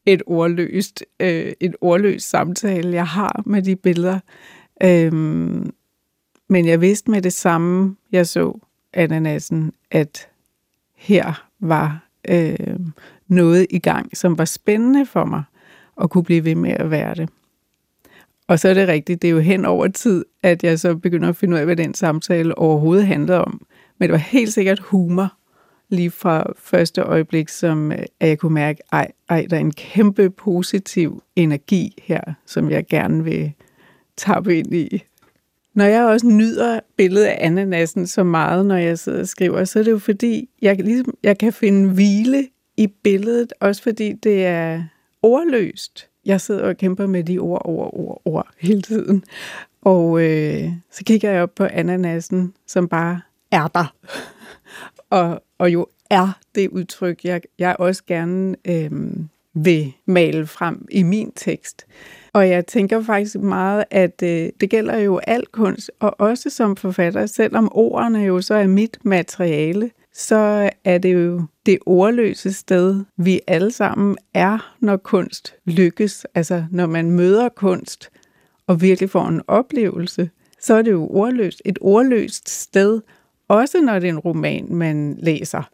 et 0.05 0.21
ordløst, 0.25 1.03
øh, 1.19 1.53
et 1.59 1.75
ordløst 1.81 2.29
samtale, 2.29 2.93
jeg 2.93 3.07
har 3.07 3.43
med 3.45 3.61
de 3.61 3.75
billeder. 3.75 4.19
Øhm, 4.83 5.73
men 6.49 6.67
jeg 6.67 6.81
vidste 6.81 7.11
med 7.11 7.21
det 7.21 7.33
samme, 7.33 7.95
jeg 8.11 8.27
så 8.27 8.59
ananasen, 8.93 9.73
at 9.91 10.27
her 10.95 11.47
var 11.59 12.09
øh, 12.29 12.79
noget 13.27 13.67
i 13.69 13.79
gang, 13.79 14.17
som 14.17 14.37
var 14.37 14.45
spændende 14.45 15.05
for 15.05 15.25
mig, 15.25 15.43
og 15.95 16.09
kunne 16.09 16.23
blive 16.23 16.45
ved 16.45 16.55
med 16.55 16.71
at 16.71 16.91
være 16.91 17.15
det. 17.15 17.29
Og 18.47 18.59
så 18.59 18.69
er 18.69 18.73
det 18.73 18.87
rigtigt, 18.87 19.21
det 19.21 19.27
er 19.27 19.31
jo 19.31 19.39
hen 19.39 19.65
over 19.65 19.87
tid, 19.87 20.25
at 20.43 20.63
jeg 20.63 20.79
så 20.79 20.95
begynder 20.95 21.29
at 21.29 21.35
finde 21.35 21.53
ud 21.53 21.59
af, 21.59 21.65
hvad 21.65 21.75
den 21.75 21.93
samtale 21.93 22.57
overhovedet 22.57 23.07
handlede 23.07 23.41
om. 23.45 23.65
Men 23.97 24.09
det 24.09 24.11
var 24.11 24.17
helt 24.17 24.53
sikkert 24.53 24.79
humor, 24.79 25.33
lige 25.93 26.11
fra 26.11 26.53
første 26.57 27.01
øjeblik, 27.01 27.49
som 27.49 27.91
øh, 27.91 27.99
at 28.19 28.29
jeg 28.29 28.39
kunne 28.39 28.53
mærke, 28.53 28.81
ej, 28.91 29.11
ej, 29.29 29.47
der 29.49 29.55
er 29.55 29.61
en 29.61 29.73
kæmpe 29.73 30.29
positiv 30.29 31.23
energi 31.35 31.97
her, 32.03 32.21
som 32.45 32.71
jeg 32.71 32.87
gerne 32.87 33.23
vil 33.23 33.53
tappe 34.17 34.57
ind 34.57 34.75
i. 34.75 35.03
Når 35.75 35.85
jeg 35.85 36.05
også 36.05 36.27
nyder 36.27 36.79
billedet 36.97 37.25
af 37.25 37.37
ananasen 37.39 38.07
så 38.07 38.23
meget, 38.23 38.65
når 38.65 38.75
jeg 38.75 38.99
sidder 38.99 39.19
og 39.19 39.27
skriver, 39.27 39.63
så 39.63 39.79
er 39.79 39.83
det 39.83 39.91
jo 39.91 39.99
fordi, 39.99 40.49
jeg, 40.61 40.75
ligesom, 40.75 41.13
jeg 41.23 41.37
kan 41.37 41.53
finde 41.53 41.89
hvile 41.89 42.47
i 42.77 42.87
billedet, 42.87 43.53
også 43.59 43.83
fordi 43.83 44.13
det 44.13 44.45
er 44.45 44.83
ordløst. 45.21 46.09
Jeg 46.25 46.41
sidder 46.41 46.63
og 46.67 46.77
kæmper 46.77 47.07
med 47.07 47.23
de 47.23 47.39
ord, 47.39 47.61
ord, 47.65 47.89
ord, 47.93 48.21
ord 48.25 48.47
hele 48.59 48.81
tiden. 48.81 49.23
Og 49.81 50.21
øh, 50.21 50.71
så 50.91 51.03
kigger 51.05 51.31
jeg 51.31 51.43
op 51.43 51.55
på 51.55 51.63
ananasen, 51.63 52.53
som 52.67 52.87
bare 52.87 53.21
er 53.51 53.67
der 53.67 53.95
og, 55.19 55.43
og 55.63 55.73
jo 55.73 55.87
er 56.09 56.39
det 56.55 56.69
udtryk, 56.69 57.23
jeg, 57.23 57.41
jeg 57.59 57.75
også 57.79 58.03
gerne 58.07 58.55
øh, 58.65 58.91
vil 59.53 59.93
male 60.05 60.47
frem 60.47 60.87
i 60.91 61.03
min 61.03 61.31
tekst. 61.31 61.85
Og 62.33 62.49
jeg 62.49 62.65
tænker 62.65 63.03
faktisk 63.03 63.35
meget, 63.35 63.83
at 63.91 64.23
øh, 64.23 64.49
det 64.61 64.69
gælder 64.69 64.97
jo 64.97 65.19
al 65.27 65.45
kunst, 65.45 65.91
og 65.99 66.15
også 66.19 66.49
som 66.49 66.75
forfatter, 66.75 67.25
selvom 67.25 67.69
ordene 67.71 68.19
jo 68.19 68.41
så 68.41 68.55
er 68.55 68.67
mit 68.67 68.97
materiale, 69.03 69.91
så 70.13 70.69
er 70.83 70.97
det 70.97 71.13
jo 71.13 71.41
det 71.65 71.79
ordløse 71.85 72.53
sted, 72.53 73.03
vi 73.17 73.39
alle 73.47 73.71
sammen 73.71 74.17
er, 74.33 74.75
når 74.79 74.97
kunst 74.97 75.55
lykkes. 75.65 76.25
Altså 76.35 76.65
når 76.71 76.85
man 76.85 77.11
møder 77.11 77.49
kunst 77.49 78.09
og 78.67 78.81
virkelig 78.81 79.09
får 79.09 79.27
en 79.27 79.41
oplevelse, 79.47 80.29
så 80.59 80.73
er 80.73 80.81
det 80.81 80.91
jo 80.91 81.07
ordløst. 81.07 81.61
Et 81.65 81.77
ordløst 81.81 82.49
sted, 82.49 83.01
også 83.53 83.81
når 83.81 83.99
det 83.99 84.07
er 84.07 84.13
en 84.13 84.19
roman, 84.19 84.67
man 84.69 85.17
læser, 85.19 85.69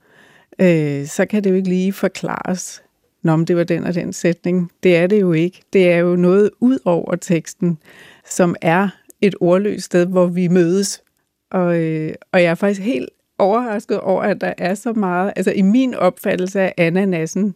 øh, 0.61 1.05
så 1.05 1.25
kan 1.29 1.43
det 1.43 1.49
jo 1.49 1.55
ikke 1.55 1.69
lige 1.69 1.93
forklares, 1.93 2.83
om 3.27 3.45
det 3.45 3.55
var 3.55 3.63
den 3.63 3.83
og 3.83 3.95
den 3.95 4.13
sætning. 4.13 4.71
Det 4.83 4.97
er 4.97 5.07
det 5.07 5.21
jo 5.21 5.31
ikke. 5.33 5.61
Det 5.73 5.91
er 5.91 5.97
jo 5.97 6.15
noget 6.15 6.51
ud 6.59 6.79
over 6.85 7.15
teksten, 7.15 7.77
som 8.25 8.55
er 8.61 8.89
et 9.21 9.35
ordløst 9.39 9.85
sted, 9.85 10.05
hvor 10.05 10.25
vi 10.25 10.47
mødes. 10.47 11.03
Og, 11.51 11.77
øh, 11.77 12.13
og 12.31 12.43
jeg 12.43 12.51
er 12.51 12.55
faktisk 12.55 12.81
helt 12.81 13.09
overrasket 13.37 13.99
over, 13.99 14.21
at 14.21 14.41
der 14.41 14.53
er 14.57 14.75
så 14.75 14.93
meget, 14.93 15.33
altså 15.35 15.51
i 15.51 15.61
min 15.61 15.95
opfattelse 15.95 16.61
af 16.61 16.73
ananasen, 16.77 17.55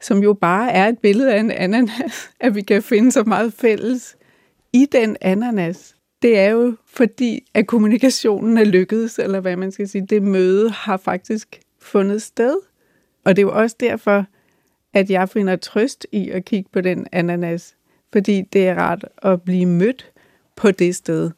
som 0.00 0.22
jo 0.22 0.32
bare 0.32 0.72
er 0.72 0.88
et 0.88 0.98
billede 0.98 1.34
af 1.34 1.40
en 1.40 1.50
ananas, 1.50 2.30
at 2.40 2.54
vi 2.54 2.62
kan 2.62 2.82
finde 2.82 3.12
så 3.12 3.22
meget 3.22 3.52
fælles 3.52 4.16
i 4.72 4.86
den 4.92 5.16
ananas 5.20 5.96
det 6.22 6.38
er 6.38 6.50
jo 6.50 6.76
fordi, 6.86 7.44
at 7.54 7.66
kommunikationen 7.66 8.58
er 8.58 8.64
lykkedes, 8.64 9.18
eller 9.18 9.40
hvad 9.40 9.56
man 9.56 9.72
skal 9.72 9.88
sige. 9.88 10.06
Det 10.06 10.22
møde 10.22 10.70
har 10.70 10.96
faktisk 10.96 11.60
fundet 11.80 12.22
sted. 12.22 12.56
Og 13.24 13.36
det 13.36 13.42
er 13.42 13.46
jo 13.46 13.52
også 13.52 13.76
derfor, 13.80 14.26
at 14.94 15.10
jeg 15.10 15.28
finder 15.28 15.56
trøst 15.56 16.06
i 16.12 16.30
at 16.30 16.44
kigge 16.44 16.70
på 16.72 16.80
den 16.80 17.06
ananas. 17.12 17.76
Fordi 18.12 18.42
det 18.42 18.68
er 18.68 18.74
rart 18.74 19.04
at 19.22 19.42
blive 19.42 19.66
mødt 19.66 20.12
på 20.56 20.70
det 20.70 20.96
sted, 20.96 21.30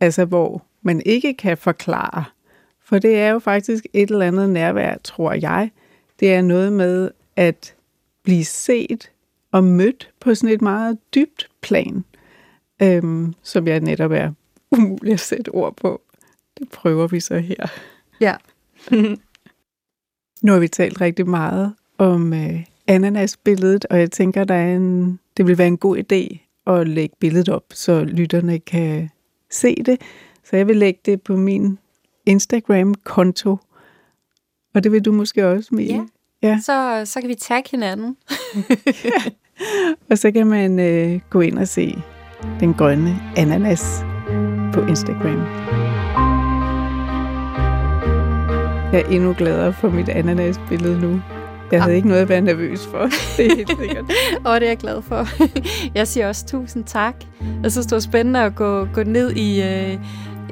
altså 0.00 0.24
hvor 0.24 0.66
man 0.82 1.02
ikke 1.06 1.34
kan 1.34 1.58
forklare. 1.58 2.24
For 2.84 2.98
det 2.98 3.18
er 3.18 3.28
jo 3.28 3.38
faktisk 3.38 3.86
et 3.92 4.10
eller 4.10 4.26
andet 4.26 4.50
nærvær, 4.50 4.96
tror 5.04 5.32
jeg. 5.32 5.70
Det 6.20 6.34
er 6.34 6.42
noget 6.42 6.72
med 6.72 7.10
at 7.36 7.74
blive 8.22 8.44
set 8.44 9.10
og 9.52 9.64
mødt 9.64 10.10
på 10.20 10.34
sådan 10.34 10.54
et 10.54 10.62
meget 10.62 10.98
dybt 11.14 11.48
plan 11.60 12.04
øhm, 12.82 13.34
som 13.42 13.68
jeg 13.68 13.80
netop 13.80 14.12
er 14.12 14.32
umulig 14.70 15.12
at 15.12 15.20
sætte 15.20 15.48
ord 15.48 15.76
på. 15.76 16.02
Det 16.58 16.68
prøver 16.68 17.06
vi 17.06 17.20
så 17.20 17.38
her. 17.38 17.66
Ja. 18.20 18.34
nu 20.42 20.52
har 20.52 20.58
vi 20.58 20.68
talt 20.68 21.00
rigtig 21.00 21.28
meget 21.28 21.74
om 21.98 22.32
øh, 22.32 22.64
ananasbilledet, 22.86 23.86
og 23.90 23.98
jeg 23.98 24.10
tænker, 24.10 24.44
der 24.44 24.54
er 24.54 24.76
en, 24.76 25.20
det 25.36 25.46
vil 25.46 25.58
være 25.58 25.66
en 25.66 25.78
god 25.78 25.98
idé 25.98 26.38
at 26.66 26.88
lægge 26.88 27.16
billedet 27.20 27.48
op, 27.48 27.64
så 27.70 28.04
lytterne 28.04 28.58
kan 28.58 29.10
se 29.50 29.74
det. 29.74 30.00
Så 30.44 30.56
jeg 30.56 30.66
vil 30.66 30.76
lægge 30.76 31.00
det 31.04 31.22
på 31.22 31.36
min 31.36 31.78
Instagram-konto, 32.26 33.56
og 34.74 34.84
det 34.84 34.92
vil 34.92 35.04
du 35.04 35.12
måske 35.12 35.46
også, 35.46 35.74
Mie. 35.74 35.94
Ja, 35.94 36.04
ja. 36.42 36.60
Så, 36.64 37.02
så 37.04 37.20
kan 37.20 37.28
vi 37.28 37.34
tagge 37.34 37.70
hinanden. 37.70 38.16
ja. 39.04 39.30
Og 40.10 40.18
så 40.18 40.32
kan 40.32 40.46
man 40.46 40.78
øh, 40.78 41.20
gå 41.30 41.40
ind 41.40 41.58
og 41.58 41.68
se 41.68 42.02
den 42.60 42.74
grønne 42.74 43.16
ananas 43.36 44.04
på 44.72 44.80
Instagram. 44.80 45.46
Jeg 48.92 49.00
er 49.00 49.08
endnu 49.10 49.32
gladere 49.32 49.72
for 49.72 49.90
mit 49.90 50.08
ananasbillede 50.08 51.00
nu. 51.00 51.20
Jeg 51.72 51.82
havde 51.82 51.92
ja. 51.92 51.96
ikke 51.96 52.08
noget 52.08 52.22
at 52.22 52.28
være 52.28 52.40
nervøs 52.40 52.86
for. 52.86 53.08
Det 53.36 53.46
er 53.46 53.56
helt 53.56 53.70
sikkert. 53.80 54.04
og 54.44 54.60
det 54.60 54.66
er 54.66 54.70
jeg 54.70 54.78
glad 54.78 55.02
for. 55.02 55.26
jeg 55.98 56.08
siger 56.08 56.28
også 56.28 56.46
tusind 56.46 56.84
tak. 56.84 57.14
Jeg 57.62 57.72
synes, 57.72 57.86
det 57.86 57.92
var 57.92 58.00
spændende 58.00 58.42
at 58.42 58.54
gå, 58.54 58.84
gå 58.84 59.02
ned 59.02 59.32
i, 59.32 59.62
øh, 59.62 59.98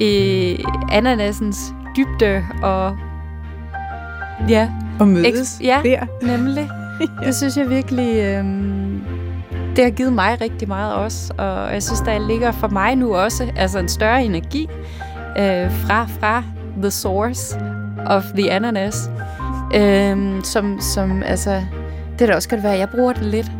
i 0.01 0.65
ananasens 0.93 1.75
dybde 1.97 2.45
og 2.63 2.97
ja. 4.49 4.71
Og 5.01 5.09
mødes 5.09 5.61
ja, 5.63 5.81
der. 5.85 6.07
nemlig. 6.23 6.71
ja. 7.23 7.27
Det 7.27 7.35
synes 7.35 7.57
jeg 7.57 7.71
virkelig... 7.71 8.17
Øh, 8.17 8.45
det 9.77 9.85
har 9.85 9.91
givet 9.91 10.13
mig 10.13 10.41
rigtig 10.41 10.69
meget 10.69 10.95
også, 10.95 11.35
og 11.39 11.73
jeg 11.73 11.83
synes, 11.83 12.01
der 12.01 12.27
ligger 12.27 12.53
for 12.53 12.69
mig 12.69 12.97
nu 12.97 13.17
også 13.17 13.53
altså 13.57 13.79
en 13.79 13.89
større 13.89 14.25
energi 14.25 14.69
øh, 15.39 15.71
fra, 15.71 16.07
fra 16.21 16.43
the 16.83 16.91
source 16.91 17.61
of 18.07 18.25
the 18.25 18.53
ananas, 18.53 19.11
øh, 19.75 20.43
som, 20.43 20.81
som 20.81 21.23
altså, 21.23 21.63
det 22.19 22.29
der 22.29 22.35
også 22.35 22.49
kan 22.49 22.63
være, 22.63 22.73
jeg 22.79 22.89
bruger 22.89 23.13
det 23.13 23.23
lidt. 23.23 23.53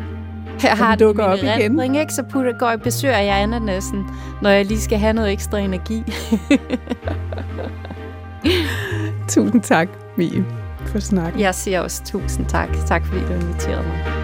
Her 0.61 0.75
har 0.75 0.95
det 0.95 1.21
op 1.21 1.39
igen. 1.39 1.81
Ikke? 1.81 2.15
Så 2.15 2.23
putter, 2.23 2.59
går 2.59 2.71
jeg 2.71 2.81
besøger 2.81 3.19
jeg 3.19 3.43
ananasen, 3.43 4.07
når 4.43 4.51
jeg 4.51 4.65
lige 4.65 4.81
skal 4.81 4.99
have 4.99 5.13
noget 5.13 5.33
ekstra 5.33 5.59
energi. 5.59 6.05
tusind 9.29 9.63
tak, 9.63 9.89
Mie, 10.17 10.45
for 10.87 10.99
snakken. 10.99 11.41
Jeg 11.41 11.55
siger 11.55 11.81
også 11.81 12.05
tusind 12.05 12.47
tak. 12.47 12.69
Tak 12.87 13.07
fordi 13.07 13.21
du 13.21 13.33
inviterede 13.33 13.83
mig. 13.83 14.24